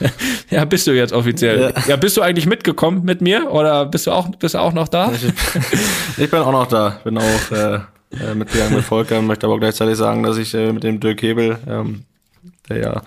[0.50, 1.72] ja, bist du jetzt offiziell.
[1.76, 1.82] Ja.
[1.86, 1.96] ja.
[1.96, 5.12] bist du eigentlich mitgekommen mit mir oder bist du auch, bist du auch noch da?
[5.12, 5.24] Ich,
[6.24, 7.78] ich bin auch noch da bin auch äh,
[8.20, 11.58] äh, mitgegangen mit Volker, möchte aber gleichzeitig sagen, dass ich äh, mit dem Dirk Hebel,
[11.68, 12.02] ähm,
[12.68, 13.02] der ja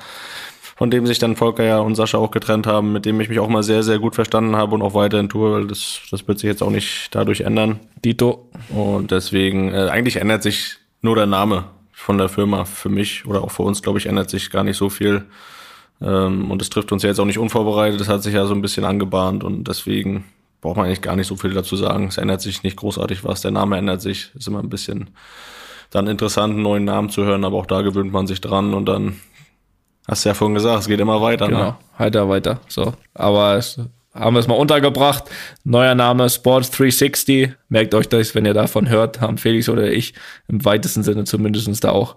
[0.80, 3.40] von dem sich dann Volker ja und Sascha auch getrennt haben, mit dem ich mich
[3.40, 6.40] auch mal sehr, sehr gut verstanden habe und auch weiterhin tue, weil das, das wird
[6.40, 7.82] sich jetzt auch nicht dadurch ändern.
[8.06, 8.50] Dito.
[8.70, 13.44] Und deswegen, äh, eigentlich ändert sich nur der Name von der Firma für mich oder
[13.44, 15.26] auch für uns, glaube ich, ändert sich gar nicht so viel.
[16.02, 18.54] Ähm, und es trifft uns ja jetzt auch nicht unvorbereitet, das hat sich ja so
[18.54, 20.24] ein bisschen angebahnt und deswegen
[20.62, 22.08] braucht man eigentlich gar nicht so viel dazu sagen.
[22.08, 23.42] Es ändert sich nicht großartig was.
[23.42, 24.32] Der Name ändert sich.
[24.34, 25.10] Ist immer ein bisschen
[25.90, 28.86] dann interessant, einen neuen Namen zu hören, aber auch da gewöhnt man sich dran und
[28.86, 29.20] dann
[30.10, 31.48] hast du ja vorhin gesagt, es geht immer weiter.
[31.48, 31.52] Ne?
[31.52, 31.76] Genau, ne?
[31.98, 32.60] weiter, weiter.
[32.68, 32.94] So.
[33.14, 33.80] Aber es,
[34.14, 35.24] haben wir es mal untergebracht.
[35.64, 37.52] Neuer Name Sports 360.
[37.70, 40.14] Merkt euch das, wenn ihr davon hört, haben Felix oder ich
[40.48, 42.16] im weitesten Sinne zumindest da auch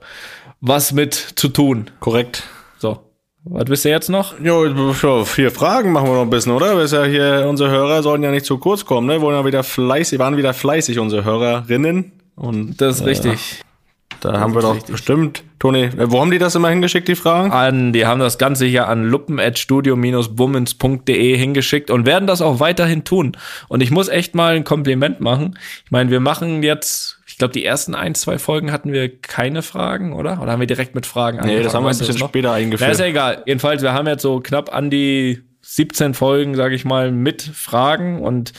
[0.61, 1.90] was mit zu tun.
[2.01, 2.45] Korrekt.
[2.78, 3.01] So.
[3.45, 4.38] Was wisst ihr jetzt noch?
[4.40, 6.76] Jo, vier Fragen machen wir noch ein bisschen, oder?
[6.76, 9.20] Weil ja hier, unsere Hörer sollen ja nicht zu kurz kommen, ne?
[9.20, 12.12] Wollen ja wieder fleißig, waren wieder fleißig, unsere Hörerinnen.
[12.36, 13.64] Und, das ist äh, richtig.
[14.25, 14.93] Da das haben wir doch richtig.
[14.93, 17.51] bestimmt, Toni, äh, wo haben die das immer hingeschickt, die Fragen?
[17.51, 23.37] An, die haben das Ganze hier an luppen.studio-bummens.de hingeschickt und werden das auch weiterhin tun.
[23.68, 25.59] Und ich muss echt mal ein Kompliment machen.
[25.85, 29.62] Ich meine, wir machen jetzt ich glaube, die ersten ein, zwei Folgen hatten wir keine
[29.62, 30.41] Fragen, oder?
[30.43, 31.59] Oder haben wir direkt mit Fragen angefangen?
[31.59, 32.87] Nee, das haben wir ein bisschen später eingeführt.
[32.87, 33.43] Na, ist ja egal.
[33.47, 38.20] Jedenfalls, wir haben jetzt so knapp an die 17 Folgen, sage ich mal, mit Fragen
[38.20, 38.53] und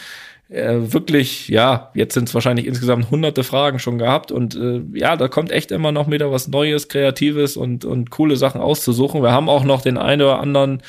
[0.50, 5.16] äh, wirklich, ja, jetzt sind es wahrscheinlich insgesamt hunderte Fragen schon gehabt und äh, ja,
[5.16, 9.24] da kommt echt immer noch wieder was Neues, Kreatives und, und coole Sachen auszusuchen.
[9.24, 10.82] Wir haben auch noch den einen oder anderen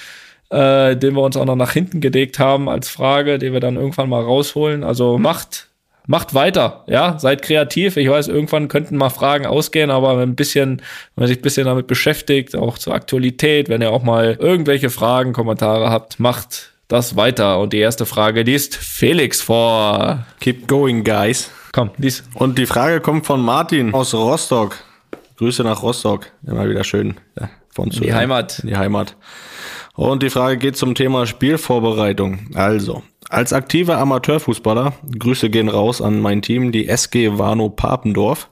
[0.51, 3.77] äh, den wir uns auch noch nach hinten gelegt haben als Frage, den wir dann
[3.77, 4.85] irgendwann mal rausholen.
[4.85, 5.69] Also macht
[6.07, 7.97] macht weiter, ja, seid kreativ.
[7.97, 10.79] Ich weiß, irgendwann könnten mal Fragen ausgehen, aber ein bisschen,
[11.15, 14.91] wenn man sich ein bisschen damit beschäftigt, auch zur Aktualität, wenn ihr auch mal irgendwelche
[14.91, 17.59] Fragen, Kommentare habt, macht das weiter.
[17.61, 20.26] Und die erste Frage liest Felix vor.
[20.41, 21.51] Keep going, guys.
[21.72, 22.24] Komm, lies.
[22.35, 24.76] Und die Frage kommt von Martin aus Rostock.
[25.37, 26.30] Grüße nach Rostock.
[26.47, 27.14] Immer wieder schön.
[27.39, 28.61] Ja, von zu die Heimat.
[28.61, 29.16] In die Heimat.
[29.95, 32.51] Und die Frage geht zum Thema Spielvorbereitung.
[32.55, 38.49] Also, als aktiver Amateurfußballer, Grüße gehen raus an mein Team, die SG Warnow Papendorf,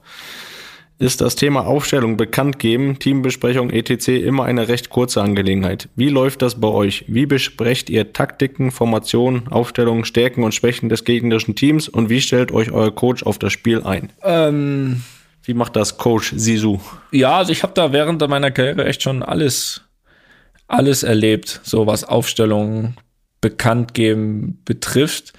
[0.99, 4.09] ist das Thema Aufstellung bekannt geben, Teambesprechung etc.
[4.09, 5.89] immer eine recht kurze Angelegenheit.
[5.95, 7.05] Wie läuft das bei euch?
[7.07, 12.51] Wie besprecht ihr Taktiken, Formationen, Aufstellungen, Stärken und Schwächen des gegnerischen Teams und wie stellt
[12.51, 14.11] euch euer Coach auf das Spiel ein?
[14.23, 15.03] Ähm,
[15.43, 16.79] wie macht das Coach Sisu?
[17.11, 19.81] Ja, also ich habe da während meiner Karriere echt schon alles
[20.67, 22.97] alles erlebt, so was Aufstellungen,
[23.41, 25.33] bekannt geben betrifft.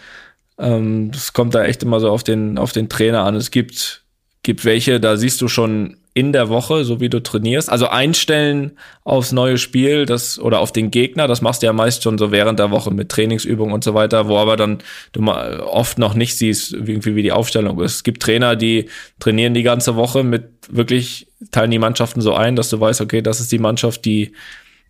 [0.59, 3.34] Ähm, das kommt da echt immer so auf den, auf den Trainer an.
[3.34, 4.03] Es gibt,
[4.45, 7.68] gibt welche, da siehst du schon in der Woche, so wie du trainierst.
[7.68, 12.05] Also einstellen aufs neue Spiel, das oder auf den Gegner, das machst du ja meist
[12.05, 14.78] schon so während der Woche mit Trainingsübungen und so weiter, wo aber dann
[15.12, 17.97] du mal oft noch nicht siehst, irgendwie wie die Aufstellung ist.
[17.97, 18.88] Es gibt Trainer, die
[19.18, 23.20] trainieren die ganze Woche mit wirklich teilen die Mannschaften so ein, dass du weißt, okay,
[23.20, 24.32] das ist die Mannschaft, die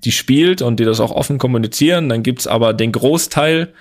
[0.05, 2.11] die spielt und die das auch offen kommunizieren.
[2.11, 3.73] Dann gibt's aber den Großteil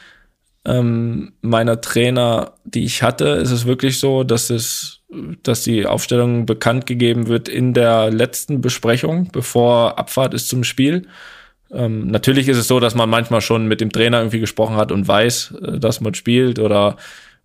[0.65, 5.01] ähm, meiner Trainer, die ich hatte, ist es wirklich so, dass es,
[5.43, 11.07] dass die Aufstellung bekannt gegeben wird in der letzten Besprechung, bevor Abfahrt ist zum Spiel.
[11.71, 14.91] Ähm, natürlich ist es so, dass man manchmal schon mit dem Trainer irgendwie gesprochen hat
[14.91, 16.97] und weiß, äh, dass man spielt oder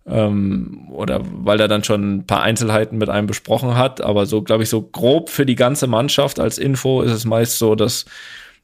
[0.05, 4.01] ähm, oder weil er dann schon ein paar Einzelheiten mit einem besprochen hat.
[4.01, 7.59] Aber so, glaube ich, so grob für die ganze Mannschaft als Info ist es meist
[7.59, 8.05] so, dass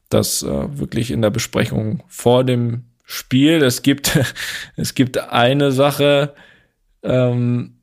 [0.10, 3.64] das äh, wirklich in der Besprechung vor dem Spiel.
[3.64, 4.18] Es gibt,
[4.76, 6.34] es gibt eine Sache,
[7.04, 7.75] ähm,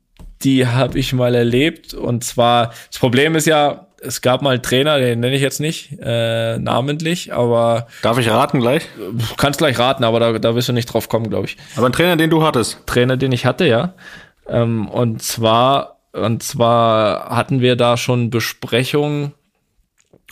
[0.43, 1.93] die habe ich mal erlebt.
[1.93, 5.59] Und zwar, das Problem ist ja, es gab mal einen Trainer, den nenne ich jetzt
[5.59, 7.87] nicht äh, namentlich, aber.
[8.01, 8.83] Darf ich raten gleich?
[8.97, 11.57] Du kannst gleich raten, aber da, da wirst du nicht drauf kommen, glaube ich.
[11.77, 12.85] Aber ein Trainer, den du hattest?
[12.85, 13.93] Trainer, den ich hatte, ja.
[14.47, 19.33] Ähm, und zwar, und zwar hatten wir da schon Besprechungen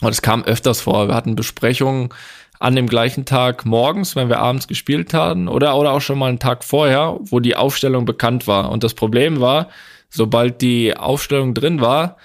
[0.02, 1.08] Und es kam öfters vor.
[1.08, 2.10] Wir hatten Besprechungen
[2.58, 6.28] an dem gleichen Tag morgens, wenn wir abends gespielt hatten, oder, oder auch schon mal
[6.28, 8.70] einen Tag vorher, wo die Aufstellung bekannt war.
[8.70, 9.68] Und das Problem war,
[10.12, 12.16] sobald die Aufstellung drin war,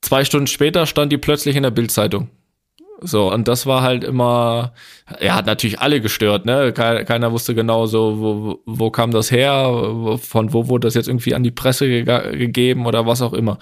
[0.00, 2.30] zwei Stunden später stand die plötzlich in der Bildzeitung.
[3.00, 4.72] So, und das war halt immer,
[5.20, 6.72] er hat natürlich alle gestört, ne?
[6.72, 11.06] Keiner, keiner wusste genau so, wo, wo kam das her, von wo wurde das jetzt
[11.06, 12.04] irgendwie an die Presse ge
[12.36, 13.58] gegeben oder was auch immer.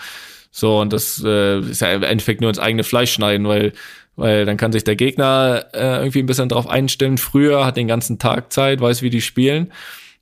[0.50, 3.74] So, und das äh, ist ja im Endeffekt nur ins eigene Fleisch schneiden, weil,
[4.16, 7.18] weil dann kann sich der Gegner äh, irgendwie ein bisschen drauf einstellen.
[7.18, 9.70] Früher hat den ganzen Tag Zeit, weiß, wie die spielen.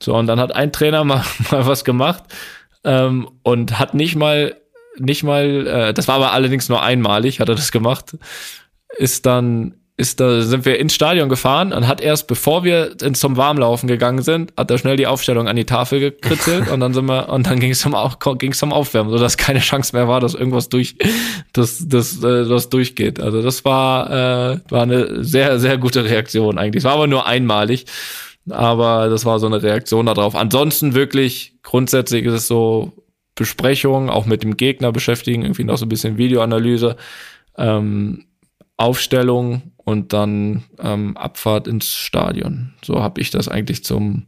[0.03, 2.25] So, und dann hat ein Trainer mal, mal was gemacht
[2.85, 4.57] ähm, und hat nicht mal,
[4.99, 8.17] nicht mal, äh, das war aber allerdings nur einmalig, hat er das gemacht
[8.97, 13.37] ist dann ist da sind wir ins Stadion gefahren und hat erst bevor wir zum
[13.37, 17.05] Warmlaufen gegangen sind, hat er schnell die Aufstellung an die Tafel gekritzelt und dann sind
[17.05, 17.95] wir und dann ging es zum
[18.39, 20.97] ging's zum Aufwärmen, so dass keine Chance mehr war, dass irgendwas durch
[21.53, 23.21] das das äh, das durchgeht.
[23.21, 26.81] Also das war äh, war eine sehr sehr gute Reaktion eigentlich.
[26.81, 27.87] Es war aber nur einmalig,
[28.51, 30.35] aber das war so eine Reaktion darauf.
[30.35, 32.93] Ansonsten wirklich grundsätzlich ist es so
[33.35, 36.97] Besprechungen, auch mit dem Gegner beschäftigen, irgendwie noch so ein bisschen Videoanalyse.
[37.57, 38.27] Ähm,
[38.77, 42.75] Aufstellung und dann ähm, Abfahrt ins Stadion.
[42.83, 44.27] So habe ich das eigentlich zum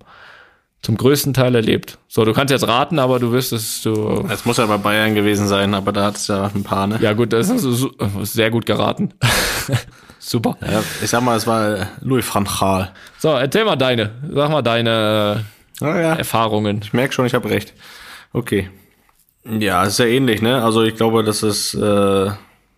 [0.83, 1.99] zum größten Teil erlebt.
[2.07, 4.25] So, du kannst jetzt raten, aber du wirst es du.
[4.31, 6.99] Es muss ja bei Bayern gewesen sein, aber da hat es ja ein paar, ne?
[7.03, 7.89] Ja, gut, das ist
[8.33, 9.13] sehr gut geraten.
[10.19, 10.57] Super.
[10.61, 12.93] Ja, ich sag mal, es war Louis van Gaal.
[13.19, 15.45] So, erzähl mal deine, sag mal deine
[15.81, 16.15] oh ja.
[16.15, 16.81] Erfahrungen.
[16.83, 17.75] Ich merke schon, ich habe recht.
[18.33, 18.71] Okay.
[19.45, 20.63] Ja, ist ja ähnlich, ne?
[20.63, 22.31] Also ich glaube, dass es äh,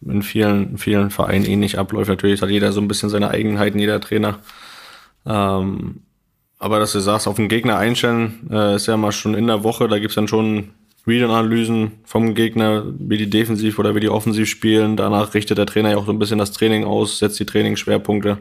[0.06, 2.10] in vielen, vielen Vereinen ähnlich abläuft.
[2.10, 4.40] Natürlich hat jeder so ein bisschen seine Eigenheiten, jeder Trainer.
[5.26, 6.02] Ähm,
[6.58, 9.62] aber dass du sagst, auf den Gegner einstellen, äh, ist ja mal schon in der
[9.62, 10.70] Woche, da gibt's dann schon
[11.08, 14.96] Videoanalysen vom Gegner, wie die defensiv oder wie die offensiv spielen.
[14.96, 18.38] Danach richtet der Trainer ja auch so ein bisschen das Training aus, setzt die Trainingsschwerpunkte.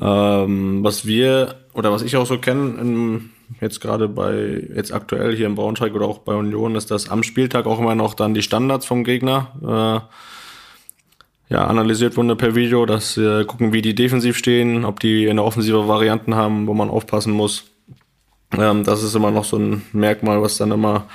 [0.00, 3.20] Ähm, was wir oder was ich auch so kenne,
[3.60, 7.22] jetzt gerade bei, jetzt aktuell hier in Braunschweig oder auch bei Union, ist, dass am
[7.22, 10.08] Spieltag auch immer noch dann die Standards vom Gegner
[11.50, 15.28] äh, ja, analysiert wurde per Video, dass wir gucken, wie die defensiv stehen, ob die
[15.28, 17.64] eine offensive Varianten haben, wo man aufpassen muss.
[18.56, 21.06] Ähm, das ist immer noch so ein Merkmal, was dann immer,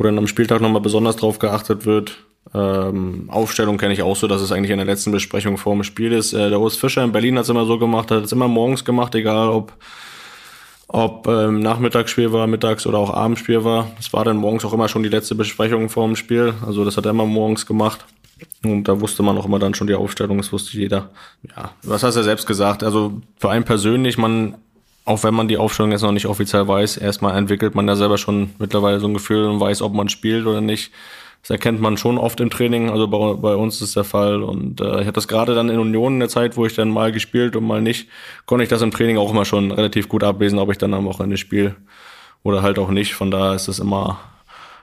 [0.00, 2.16] wo dann am Spieltag nochmal besonders drauf geachtet wird.
[2.54, 5.84] Ähm, Aufstellung kenne ich auch so, dass es eigentlich in der letzten Besprechung vor dem
[5.84, 6.32] Spiel ist.
[6.32, 8.84] Äh, der Urs Fischer in Berlin hat es immer so gemacht, hat es immer morgens
[8.84, 9.74] gemacht, egal ob
[10.88, 13.92] ob ähm, Nachmittagsspiel war, mittags oder auch Abendspiel war.
[14.00, 16.54] Es war dann morgens auch immer schon die letzte Besprechung vor dem Spiel.
[16.66, 18.04] Also das hat er immer morgens gemacht.
[18.64, 21.10] Und da wusste man auch immer dann schon die Aufstellung, das wusste jeder.
[21.54, 22.82] Ja, was hast du selbst gesagt?
[22.82, 24.56] Also für einen persönlich, man,
[25.04, 28.18] auch wenn man die Aufstellung jetzt noch nicht offiziell weiß, erstmal entwickelt man ja selber
[28.18, 30.92] schon mittlerweile so ein Gefühl und weiß, ob man spielt oder nicht.
[31.42, 34.42] Das erkennt man schon oft im Training, also bei, bei uns ist der Fall.
[34.42, 36.90] Und äh, ich hatte das gerade dann in Union in der Zeit, wo ich dann
[36.90, 38.08] mal gespielt und mal nicht,
[38.44, 41.06] konnte ich das im Training auch immer schon relativ gut ablesen, ob ich dann am
[41.06, 41.76] Wochenende spiele
[42.42, 43.14] oder halt auch nicht.
[43.14, 44.20] Von daher ist das immer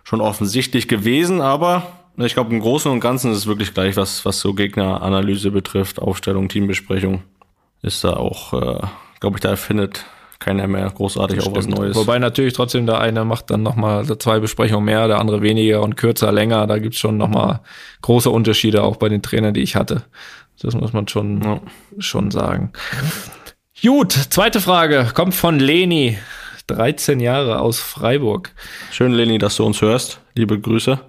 [0.04, 1.84] schon offensichtlich gewesen, aber
[2.26, 6.00] ich glaube, im Großen und Ganzen ist es wirklich gleich, was, was so Gegneranalyse betrifft,
[6.00, 7.22] Aufstellung, Teambesprechung.
[7.84, 8.88] Ist da auch, äh,
[9.20, 10.06] glaube ich, da findet
[10.40, 11.96] keiner mehr großartig auch was Neues.
[11.96, 15.98] Wobei natürlich trotzdem der eine macht dann nochmal zwei Besprechungen mehr, der andere weniger und
[15.98, 16.68] kürzer, länger.
[16.68, 17.62] Da gibt's schon nochmal
[18.02, 20.04] große Unterschiede auch bei den Trainern, die ich hatte.
[20.62, 21.60] Das muss man schon, ja.
[22.00, 22.72] schon sagen.
[23.82, 26.18] Gut, zweite Frage kommt von Leni,
[26.68, 28.52] 13 Jahre aus Freiburg.
[28.92, 30.20] Schön, Leni, dass du uns hörst.
[30.36, 31.00] Liebe Grüße.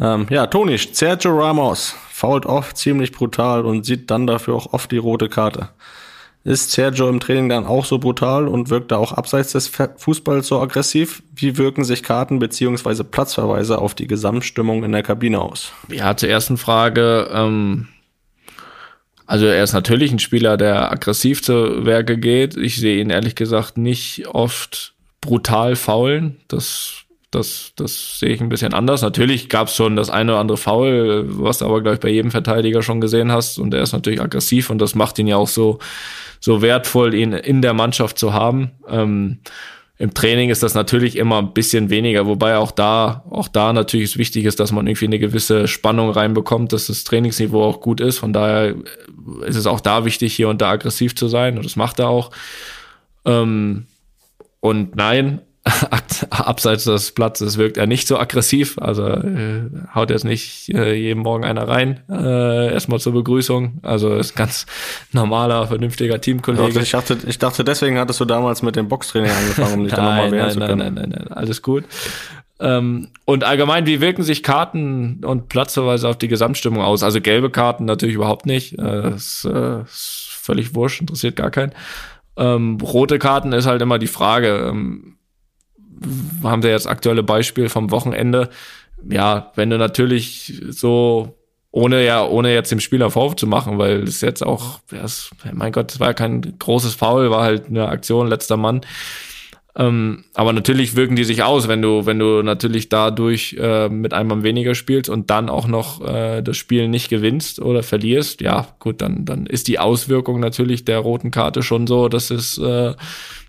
[0.00, 4.90] Ähm, ja, Toni, Sergio Ramos fault oft ziemlich brutal und sieht dann dafür auch oft
[4.90, 5.70] die rote Karte.
[6.44, 10.46] Ist Sergio im Training dann auch so brutal und wirkt da auch abseits des Fußballs
[10.46, 11.22] so aggressiv?
[11.34, 15.72] Wie wirken sich Karten beziehungsweise Platzverweise auf die Gesamtstimmung in der Kabine aus?
[15.88, 17.28] Ja, zur ersten Frage.
[17.32, 17.88] Ähm,
[19.26, 22.56] also er ist natürlich ein Spieler, der aggressiv zu Werke geht.
[22.56, 26.40] Ich sehe ihn ehrlich gesagt nicht oft brutal faulen.
[26.48, 29.02] Das das, das sehe ich ein bisschen anders.
[29.02, 32.08] Natürlich gab es schon das eine oder andere Foul, was du aber, glaube ich, bei
[32.08, 33.58] jedem Verteidiger schon gesehen hast.
[33.58, 35.78] Und er ist natürlich aggressiv und das macht ihn ja auch so,
[36.40, 38.72] so wertvoll, ihn in der Mannschaft zu haben.
[38.88, 39.38] Ähm,
[39.98, 44.16] Im Training ist das natürlich immer ein bisschen weniger, wobei auch da, auch da natürlich
[44.16, 48.18] wichtig ist, dass man irgendwie eine gewisse Spannung reinbekommt, dass das Trainingsniveau auch gut ist.
[48.18, 48.74] Von daher
[49.44, 52.08] ist es auch da wichtig, hier und da aggressiv zu sein und das macht er
[52.08, 52.30] auch.
[53.24, 53.86] Ähm,
[54.60, 55.40] und nein,
[56.30, 58.78] abseits des Platzes wirkt er nicht so aggressiv.
[58.78, 59.62] Also äh,
[59.94, 63.78] haut jetzt nicht äh, jeden Morgen einer rein, äh, erstmal zur Begrüßung.
[63.82, 64.66] Also ist ganz
[65.12, 66.64] normaler, vernünftiger Teamkollege.
[66.64, 69.94] Also ich dachte, ich dachte, deswegen hattest du damals mit dem Boxtraining angefangen, um dich
[69.94, 70.78] dann nochmal wehren nein, zu können.
[70.78, 71.84] Nein, nein, nein, nein, alles gut.
[72.60, 77.02] Ähm, und allgemein, wie wirken sich Karten und Platzverweise auf die Gesamtstimmung aus?
[77.02, 78.78] Also gelbe Karten natürlich überhaupt nicht.
[78.78, 81.72] Äh, das äh, ist völlig wurscht, interessiert gar keinen.
[82.36, 84.68] Ähm, rote Karten ist halt immer die Frage.
[84.70, 85.18] Ähm,
[86.42, 88.50] haben wir jetzt aktuelle Beispiel vom Wochenende.
[89.08, 91.38] Ja, wenn du natürlich so
[91.70, 95.30] ohne ja, ohne jetzt dem Spieler Vorwurf zu machen, weil es jetzt auch, ja, es,
[95.52, 98.80] mein Gott, es war ja kein großes Foul, war halt eine Aktion, letzter Mann.
[99.78, 104.12] Ähm, aber natürlich wirken die sich aus, wenn du, wenn du natürlich dadurch äh, mit
[104.12, 108.40] einem Mann weniger spielst und dann auch noch äh, das Spiel nicht gewinnst oder verlierst,
[108.40, 112.58] ja, gut, dann, dann ist die Auswirkung natürlich der roten Karte schon so, dass es,
[112.58, 112.94] äh,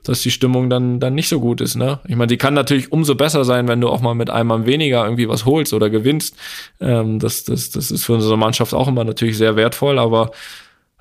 [0.03, 1.99] dass die Stimmung dann, dann nicht so gut ist, ne?
[2.07, 4.65] Ich meine, die kann natürlich umso besser sein, wenn du auch mal mit einem Mann
[4.67, 6.35] weniger irgendwie was holst oder gewinnst.
[6.79, 10.29] Ähm, das, das, das ist für unsere Mannschaft auch immer natürlich sehr wertvoll, aber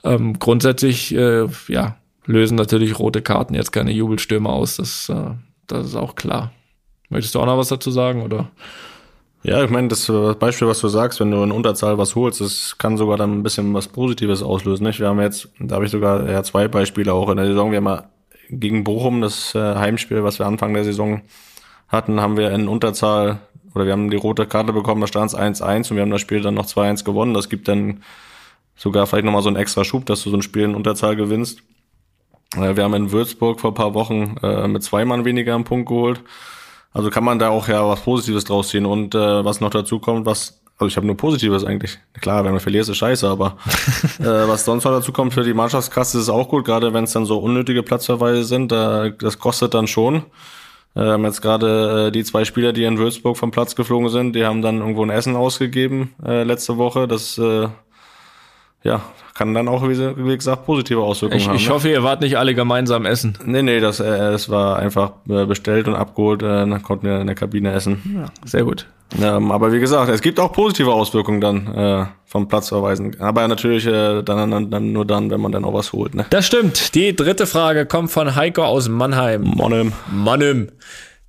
[0.05, 1.99] ähm, grundsätzlich, äh, ja,
[2.29, 4.77] lösen natürlich rote Karten jetzt keine Jubelstürme aus.
[4.77, 5.31] Das, äh,
[5.67, 6.53] das ist auch klar.
[7.09, 8.51] Möchtest du auch noch was dazu sagen, oder?
[9.43, 12.41] Ja, ich meine, das äh, Beispiel, was du sagst, wenn du in Unterzahl was holst,
[12.41, 14.85] das kann sogar dann ein bisschen was Positives auslösen.
[14.85, 15.01] Nicht?
[15.01, 17.71] Wir haben jetzt, da habe ich sogar ja, zwei Beispiele auch in der Saison.
[17.71, 18.05] Wir haben ja
[18.51, 21.23] gegen Bochum, das äh, Heimspiel, was wir Anfang der Saison
[21.89, 23.41] hatten, haben wir in Unterzahl,
[23.75, 26.21] oder wir haben die rote Karte bekommen, da stand es 1-1 und wir haben das
[26.21, 27.33] Spiel dann noch 2-1 gewonnen.
[27.33, 28.03] Das gibt dann
[28.77, 31.63] sogar vielleicht nochmal so einen extra Schub, dass du so ein Spiel in Unterzahl gewinnst.
[32.57, 35.89] Äh, wir haben in Würzburg vor paar Wochen äh, mit zwei Mann weniger einen Punkt
[35.89, 36.23] geholt.
[36.93, 38.87] Also kann man da auch ja was Positives draus ziehen.
[38.87, 41.99] Und äh, was noch dazu kommt, was, also ich habe nur Positives eigentlich.
[42.21, 43.57] Klar, wenn man verliert, ist scheiße, aber
[44.19, 47.13] äh, was sonst noch dazu kommt für die Mannschaftskasse ist auch gut, gerade wenn es
[47.13, 48.73] dann so unnötige Platzverweise sind.
[48.73, 50.25] Äh, das kostet dann schon.
[50.95, 54.35] Wir ähm, jetzt gerade äh, die zwei Spieler, die in Würzburg vom Platz geflogen sind,
[54.35, 57.07] die haben dann irgendwo ein Essen ausgegeben äh, letzte Woche.
[57.07, 57.69] Das äh,
[58.83, 59.03] ja,
[59.39, 61.57] kann dann auch, wie gesagt, positive Auswirkungen ich, haben.
[61.57, 61.75] Ich ne?
[61.75, 63.39] hoffe, ihr wart nicht alle gemeinsam essen.
[63.45, 67.21] Nee, nee, das, äh, das war einfach äh, bestellt und abgeholt, äh, dann konnten wir
[67.21, 68.03] in der Kabine essen.
[68.17, 68.87] Ja, sehr gut.
[69.23, 73.21] Ähm, aber wie gesagt, es gibt auch positive Auswirkungen dann äh, vom Platzverweisen.
[73.21, 76.17] Aber natürlich äh, dann, dann, dann nur dann, wenn man dann auch was holt.
[76.17, 76.27] Ne?
[76.31, 76.97] Das stimmt.
[76.97, 79.43] Die dritte Frage kommt von Heiko aus Mannheim.
[79.43, 79.93] Monnem.
[80.11, 80.69] Monnem.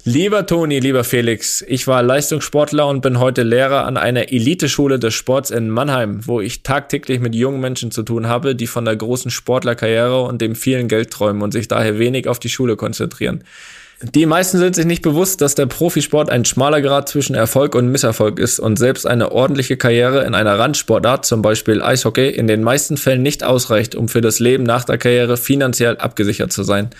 [0.06, 5.14] Lieber Toni, lieber Felix, ich war Leistungssportler und bin heute Lehrer an einer Eliteschule des
[5.14, 8.96] Sports in Mannheim, wo ich tagtäglich mit jungen Menschen zu tun habe, die von der
[8.96, 13.44] großen Sportlerkarriere und dem vielen Geld träumen und sich daher wenig auf die Schule konzentrieren.
[14.02, 17.90] Die meisten sind sich nicht bewusst, dass der Profisport ein schmaler Grad zwischen Erfolg und
[17.90, 22.64] Misserfolg ist und selbst eine ordentliche Karriere in einer Randsportart, zum Beispiel Eishockey, in den
[22.64, 26.92] meisten Fällen nicht ausreicht, um für das Leben nach der Karriere finanziell abgesichert zu sein.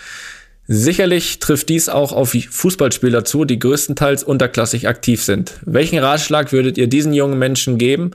[0.72, 5.54] Sicherlich trifft dies auch auf Fußballspieler zu, die größtenteils unterklassig aktiv sind.
[5.66, 8.12] Welchen Ratschlag würdet ihr diesen jungen Menschen geben?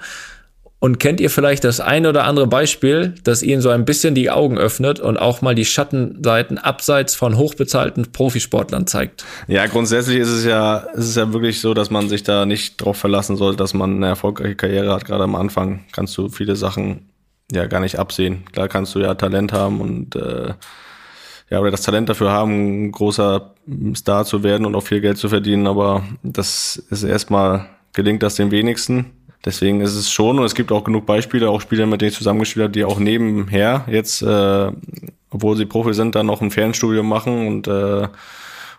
[0.80, 4.32] Und kennt ihr vielleicht das ein oder andere Beispiel, das ihnen so ein bisschen die
[4.32, 9.26] Augen öffnet und auch mal die Schattenseiten abseits von hochbezahlten Profisportlern zeigt?
[9.50, 12.78] Ja, grundsätzlich ist es ja, ist es ja wirklich so, dass man sich da nicht
[12.78, 15.04] drauf verlassen soll, dass man eine erfolgreiche Karriere hat.
[15.04, 17.10] Gerade am Anfang kannst du viele Sachen
[17.52, 18.46] ja gar nicht absehen.
[18.54, 20.54] Klar kannst du ja Talent haben und äh,
[21.50, 23.54] ja, oder das Talent dafür haben, ein großer
[23.96, 28.36] Star zu werden und auch viel Geld zu verdienen, aber das ist erstmal gelingt das
[28.36, 29.12] den wenigsten.
[29.46, 32.18] Deswegen ist es schon, und es gibt auch genug Beispiele, auch Spieler, mit denen ich
[32.18, 34.72] zusammengespielt habe, die auch nebenher jetzt, äh,
[35.30, 38.08] obwohl sie Profi sind, dann noch ein Fernstudium machen und äh,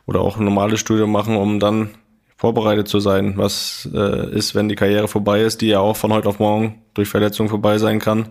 [0.06, 1.90] oder auch ein normales Studium machen, um dann
[2.36, 6.12] vorbereitet zu sein, was äh, ist, wenn die Karriere vorbei ist, die ja auch von
[6.12, 8.28] heute auf morgen durch Verletzung vorbei sein kann,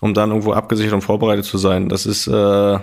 [0.00, 1.88] um dann irgendwo abgesichert und vorbereitet zu sein.
[1.88, 2.78] Das ist äh,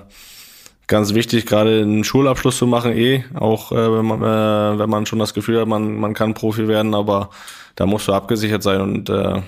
[0.91, 5.05] ganz wichtig, gerade einen Schulabschluss zu machen, eh, auch äh, wenn, man, äh, wenn man
[5.05, 7.29] schon das Gefühl hat, man, man kann Profi werden, aber
[7.75, 9.41] da musst du abgesichert sein und äh,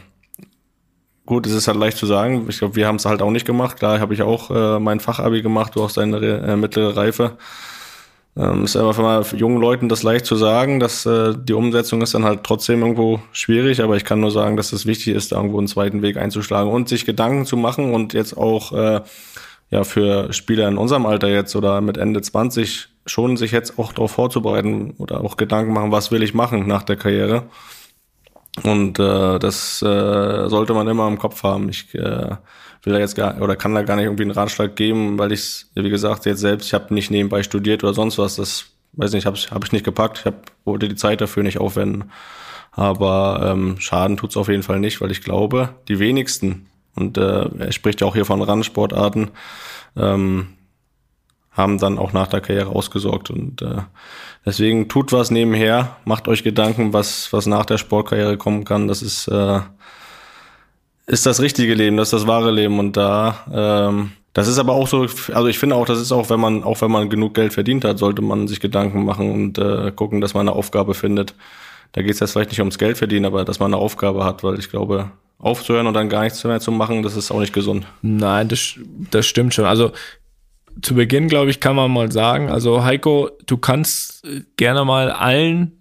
[1.26, 2.46] gut, es ist halt leicht zu sagen.
[2.48, 3.78] Ich glaube, wir haben es halt auch nicht gemacht.
[3.78, 7.38] Klar, habe ich auch äh, mein Fachabi gemacht, du auch deine äh, mittlere Reife.
[8.38, 11.54] Ähm, ist aber für, mal für jungen Leuten das leicht zu sagen, dass äh, die
[11.54, 15.14] Umsetzung ist dann halt trotzdem irgendwo schwierig, aber ich kann nur sagen, dass es wichtig
[15.14, 18.72] ist, da irgendwo einen zweiten Weg einzuschlagen und sich Gedanken zu machen und jetzt auch
[18.72, 19.02] äh,
[19.74, 23.92] ja für Spieler in unserem Alter jetzt oder mit Ende 20 schon sich jetzt auch
[23.92, 27.44] darauf vorzubereiten oder auch Gedanken machen, was will ich machen nach der Karriere.
[28.64, 31.70] Und äh, das äh, sollte man immer im Kopf haben.
[31.70, 32.30] Ich äh,
[32.84, 35.66] will da jetzt gar oder kann da gar nicht irgendwie einen Ratschlag geben, weil ich
[35.74, 38.36] wie gesagt jetzt selbst, ich habe nicht nebenbei studiert oder sonst was.
[38.36, 40.20] Das weiß nicht, habe hab ich nicht gepackt.
[40.20, 42.12] Ich hab, wollte die Zeit dafür nicht aufwenden.
[42.72, 47.46] Aber ähm, Schaden tut's auf jeden Fall nicht, weil ich glaube, die wenigsten und äh,
[47.60, 49.32] er spricht ja auch hier von Randsportarten,
[49.98, 50.48] ähm,
[51.52, 53.30] haben dann auch nach der Karriere ausgesorgt.
[53.30, 53.82] Und äh,
[54.46, 58.88] deswegen tut was nebenher, macht euch Gedanken, was, was nach der Sportkarriere kommen kann.
[58.88, 59.60] Das ist, äh,
[61.06, 62.80] ist das richtige Leben, das ist das wahre Leben.
[62.80, 65.02] Und da ähm, Das ist aber auch so,
[65.34, 67.86] also ich finde auch, das ist auch, wenn man, auch wenn man genug Geld verdient
[67.86, 71.36] hat, sollte man sich Gedanken machen und äh, gucken, dass man eine Aufgabe findet.
[71.94, 74.44] Da geht es jetzt vielleicht nicht ums Geld verdienen, aber dass man eine Aufgabe hat,
[74.44, 77.54] weil ich glaube, aufzuhören und dann gar nichts mehr zu machen, das ist auch nicht
[77.54, 77.86] gesund.
[78.02, 78.76] Nein, das,
[79.12, 79.66] das stimmt schon.
[79.66, 79.92] Also
[80.82, 84.26] zu Beginn, glaube ich, kann man mal sagen, also Heiko, du kannst
[84.58, 85.74] gerne mal allen,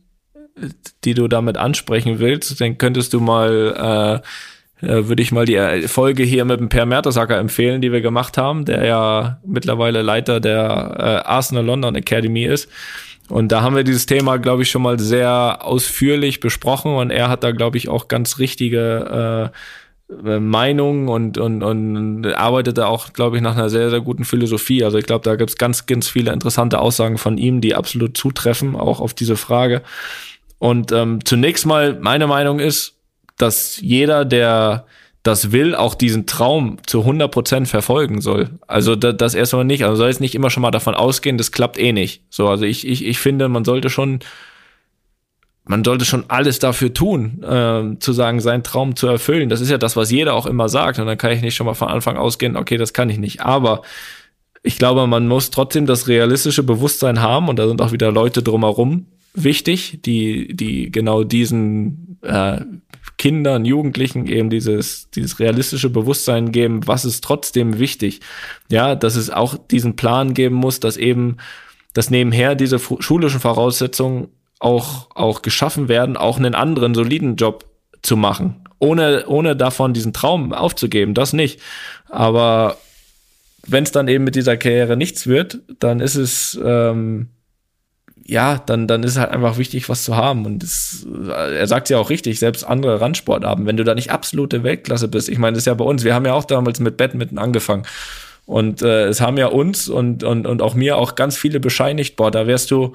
[1.04, 4.26] die du damit ansprechen willst, dann könntest du mal äh,
[4.82, 8.00] äh, würde ich mal die äh, Folge hier mit dem Per Mertesacker empfehlen, die wir
[8.00, 12.68] gemacht haben, der ja mittlerweile Leiter der äh, Arsenal London Academy ist.
[13.28, 17.28] Und da haben wir dieses Thema, glaube ich, schon mal sehr ausführlich besprochen und er
[17.28, 23.12] hat da, glaube ich, auch ganz richtige äh, Meinungen und, und, und arbeitet da auch,
[23.12, 24.84] glaube ich, nach einer sehr, sehr guten Philosophie.
[24.84, 28.16] Also ich glaube, da gibt es ganz, ganz viele interessante Aussagen von ihm, die absolut
[28.16, 29.82] zutreffen, auch auf diese Frage.
[30.58, 32.96] Und ähm, zunächst mal, meine Meinung ist,
[33.38, 34.86] dass jeder, der
[35.22, 38.50] das will, auch diesen Traum zu 100 Prozent verfolgen soll.
[38.66, 39.84] Also das, das erstmal nicht.
[39.84, 42.22] Also soll jetzt nicht immer schon mal davon ausgehen, das klappt eh nicht.
[42.28, 44.18] So, also ich, ich, ich finde, man sollte schon,
[45.64, 49.48] man sollte schon alles dafür tun, äh, zu sagen, seinen Traum zu erfüllen.
[49.48, 50.98] Das ist ja das, was jeder auch immer sagt.
[50.98, 53.42] Und dann kann ich nicht schon mal von Anfang ausgehen, okay, das kann ich nicht.
[53.42, 53.82] Aber
[54.64, 58.42] ich glaube, man muss trotzdem das realistische Bewusstsein haben und da sind auch wieder Leute
[58.42, 62.60] drumherum wichtig, die, die genau diesen äh,
[63.22, 68.18] Kindern, Jugendlichen eben dieses, dieses realistische Bewusstsein geben, was ist trotzdem wichtig.
[68.68, 71.36] Ja, dass es auch diesen Plan geben muss, dass eben,
[71.94, 77.64] dass nebenher diese schulischen Voraussetzungen auch, auch geschaffen werden, auch einen anderen soliden Job
[78.02, 78.64] zu machen.
[78.80, 81.60] Ohne, ohne davon diesen Traum aufzugeben, das nicht.
[82.08, 82.76] Aber
[83.64, 87.28] wenn es dann eben mit dieser Karriere nichts wird, dann ist es, ähm,
[88.24, 90.46] ja, dann, dann ist halt einfach wichtig, was zu haben.
[90.46, 94.62] Und das, er sagt ja auch richtig, selbst andere Randsportarten, wenn du da nicht absolute
[94.62, 96.96] Weltklasse bist, ich meine, das ist ja bei uns, wir haben ja auch damals mit
[96.96, 97.84] Badminton angefangen.
[98.46, 102.16] Und äh, es haben ja uns und, und, und auch mir auch ganz viele bescheinigt,
[102.16, 102.92] boah, da wärst du,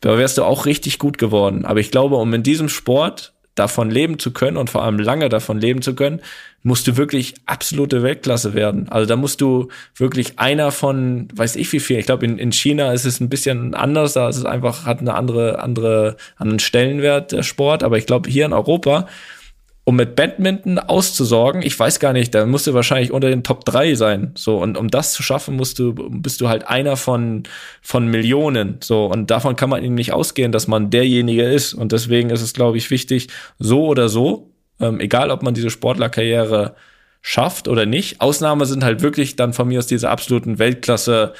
[0.00, 1.64] da wärst du auch richtig gut geworden.
[1.64, 5.28] Aber ich glaube, um in diesem Sport davon leben zu können und vor allem lange
[5.28, 6.20] davon leben zu können,
[6.62, 8.88] musst du wirklich absolute Weltklasse werden.
[8.88, 11.98] Also da musst du wirklich einer von, weiß ich wie viel.
[11.98, 14.12] Ich glaube, in, in China ist es ein bisschen anders.
[14.12, 17.82] Da ist es einfach, hat eine andere, andere, anderen Stellenwert der Sport.
[17.82, 19.06] Aber ich glaube, hier in Europa,
[19.90, 23.64] um mit Badminton auszusorgen, ich weiß gar nicht, da musst du wahrscheinlich unter den Top
[23.64, 24.30] 3 sein.
[24.36, 27.42] So, und um das zu schaffen, musst du, bist du halt einer von,
[27.82, 28.76] von Millionen.
[28.84, 31.74] So, und davon kann man eben nicht ausgehen, dass man derjenige ist.
[31.74, 35.70] Und deswegen ist es, glaube ich, wichtig, so oder so, ähm, egal, ob man diese
[35.70, 36.76] Sportlerkarriere
[37.20, 38.20] schafft oder nicht.
[38.20, 41.34] Ausnahme sind halt wirklich dann von mir aus diese absoluten Weltklasse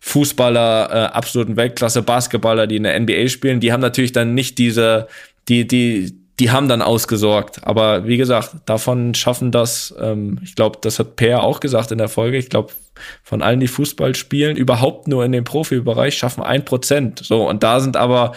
[0.00, 3.60] Fußballer, äh, absoluten Weltklasse Basketballer, die in der NBA spielen.
[3.60, 5.08] Die haben natürlich dann nicht diese,
[5.50, 7.66] die, die, die haben dann ausgesorgt.
[7.66, 11.98] Aber wie gesagt, davon schaffen das, ähm, ich glaube, das hat Per auch gesagt in
[11.98, 12.72] der Folge, ich glaube,
[13.22, 17.20] von allen, die Fußball spielen, überhaupt nur in dem Profibereich schaffen ein Prozent.
[17.24, 18.32] So, und da sind aber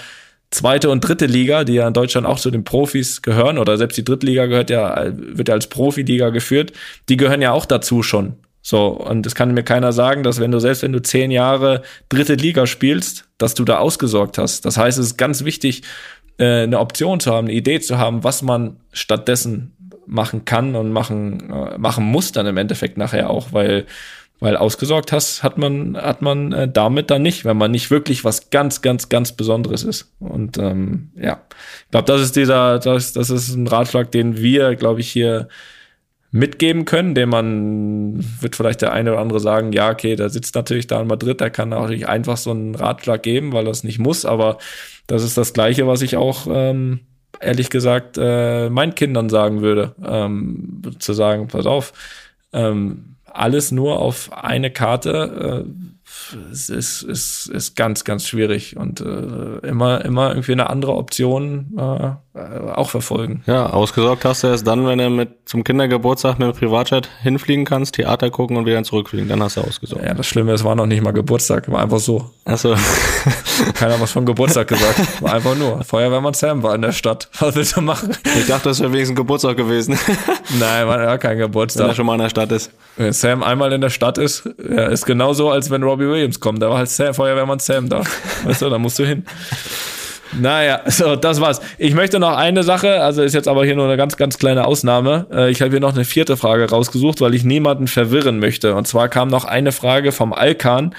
[0.51, 3.97] zweite und dritte Liga, die ja in Deutschland auch zu den Profis gehören, oder selbst
[3.97, 6.73] die dritte Liga gehört ja, wird ja als Profiliga geführt,
[7.09, 8.35] die gehören ja auch dazu schon.
[8.61, 11.83] So, und es kann mir keiner sagen, dass wenn du, selbst wenn du zehn Jahre
[12.09, 14.65] dritte Liga spielst, dass du da ausgesorgt hast.
[14.65, 15.83] Das heißt, es ist ganz wichtig,
[16.37, 19.75] äh, eine Option zu haben, eine Idee zu haben, was man stattdessen
[20.07, 23.85] machen kann und machen, äh, machen muss dann im Endeffekt nachher auch, weil
[24.39, 28.25] weil ausgesorgt hast, hat man, hat man äh, damit dann nicht, wenn man nicht wirklich
[28.25, 30.11] was ganz, ganz, ganz Besonderes ist.
[30.19, 31.41] Und ähm, ja,
[31.85, 35.47] ich glaube, das ist dieser, das, das ist ein Ratschlag, den wir, glaube ich, hier
[36.35, 40.53] mitgeben können, den man, wird vielleicht der eine oder andere sagen, ja, okay, der sitzt
[40.53, 43.99] natürlich da in Madrid, der kann natürlich einfach so einen Ratschlag geben, weil es nicht
[43.99, 44.57] muss, aber
[45.07, 46.99] das ist das Gleiche, was ich auch ähm,
[47.39, 51.93] ehrlich gesagt äh, meinen Kindern sagen würde, ähm, zu sagen, pass auf,
[52.51, 55.94] ähm, alles nur auf eine Karte äh,
[56.51, 61.73] es ist, ist, ist ganz, ganz schwierig und äh, immer, immer irgendwie eine andere Option
[61.77, 62.11] äh,
[62.73, 63.43] auch verfolgen.
[63.45, 67.65] Ja, ausgesorgt hast du erst dann, wenn du mit zum Kindergeburtstag mit dem Privatjet hinfliegen
[67.65, 70.03] kannst, Theater gucken und wieder zurückfliegen, dann hast du ausgesorgt.
[70.03, 72.29] Ja, das Schlimme, es war noch nicht mal Geburtstag, war einfach so.
[72.43, 72.75] Achso.
[73.73, 75.21] Keiner was von Geburtstag gesagt.
[75.21, 75.83] War einfach nur.
[75.83, 77.29] Feuerwehrmann Sam war in der Stadt.
[77.39, 78.15] Was willst du machen?
[78.37, 79.97] Ich dachte, das wäre wenigstens Geburtstag gewesen.
[80.59, 81.83] Nein, war ja kein Geburtstag.
[81.83, 82.71] Wenn er schon mal in der Stadt ist.
[82.97, 86.61] Wenn Sam einmal in der Stadt ist, ja, ist genauso, als wenn Robbie Williams kommt.
[86.61, 88.03] Da war halt Sam, Feuerwehrmann Sam da.
[88.43, 89.25] Weißt du, da musst du hin.
[90.39, 91.61] Naja, so, das war's.
[91.77, 94.65] Ich möchte noch eine Sache, also ist jetzt aber hier nur eine ganz, ganz kleine
[94.65, 95.27] Ausnahme.
[95.31, 98.75] Äh, ich habe hier noch eine vierte Frage rausgesucht, weil ich niemanden verwirren möchte.
[98.75, 100.95] Und zwar kam noch eine Frage vom Alkan.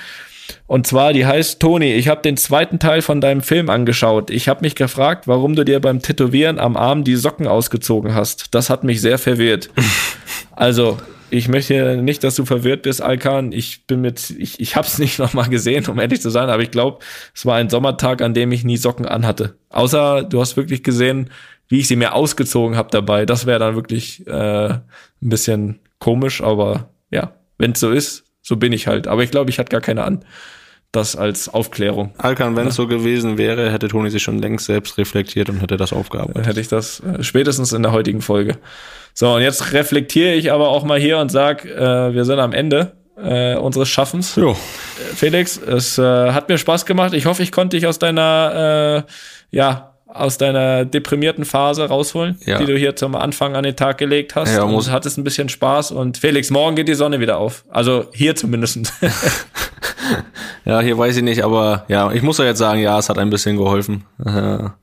[0.68, 4.30] Und zwar, die heißt, Toni, ich habe den zweiten Teil von deinem Film angeschaut.
[4.30, 8.54] Ich habe mich gefragt, warum du dir beim Tätowieren am Arm die Socken ausgezogen hast.
[8.54, 9.70] Das hat mich sehr verwirrt.
[10.58, 10.96] Also,
[11.30, 13.52] ich möchte nicht, dass du verwirrt bist, Alkan.
[13.52, 16.62] Ich bin mit, ich, ich habe es nicht nochmal gesehen, um ehrlich zu sein, aber
[16.62, 16.98] ich glaube,
[17.34, 19.56] es war ein Sommertag, an dem ich nie Socken anhatte.
[19.70, 21.30] Außer du hast wirklich gesehen,
[21.68, 23.26] wie ich sie mir ausgezogen habe dabei.
[23.26, 24.82] Das wäre dann wirklich äh, ein
[25.20, 29.08] bisschen komisch, aber ja, wenn es so ist, so bin ich halt.
[29.08, 30.24] Aber ich glaube, ich hatte gar keine an.
[30.92, 32.12] Das als Aufklärung.
[32.16, 35.76] Alkan, wenn es so gewesen wäre, hätte Toni sich schon längst selbst reflektiert und hätte
[35.76, 36.36] das aufgearbeitet.
[36.38, 38.56] Dann hätte ich das äh, spätestens in der heutigen Folge.
[39.12, 42.52] So, und jetzt reflektiere ich aber auch mal hier und sag, äh, wir sind am
[42.52, 44.36] Ende äh, unseres Schaffens.
[44.36, 44.56] Jo.
[45.14, 47.12] Felix, es äh, hat mir Spaß gemacht.
[47.14, 49.10] Ich hoffe, ich konnte dich aus deiner, äh,
[49.56, 52.56] ja, aus deiner deprimierten Phase rausholen, Ja.
[52.58, 54.54] die du hier zum Anfang an den Tag gelegt hast.
[54.54, 55.90] Ja, und muss- hattest ein bisschen Spaß.
[55.92, 57.64] Und Felix, morgen geht die Sonne wieder auf.
[57.68, 58.78] Also hier zumindest.
[60.64, 63.18] Ja, hier weiß ich nicht, aber ja, ich muss ja jetzt sagen, ja, es hat
[63.18, 64.04] ein bisschen geholfen.
[64.24, 64.30] Äh,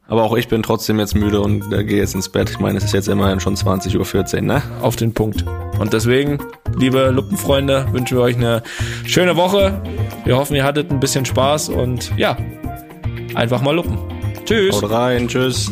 [0.08, 2.50] aber auch ich bin trotzdem jetzt müde und äh, gehe jetzt ins Bett.
[2.50, 4.62] Ich meine, es ist jetzt immerhin schon 20.14 Uhr, ne?
[4.82, 5.44] auf den Punkt.
[5.80, 6.40] Und deswegen,
[6.78, 8.64] liebe Luppenfreunde, wünschen wir euch eine
[9.06, 9.82] schöne Woche.
[10.24, 12.38] Wir hoffen, ihr hattet ein bisschen Spaß und ja,
[13.36, 13.98] einfach mal luppen.
[14.46, 14.82] Tschüss.
[14.82, 15.72] Haut rein, tschüss.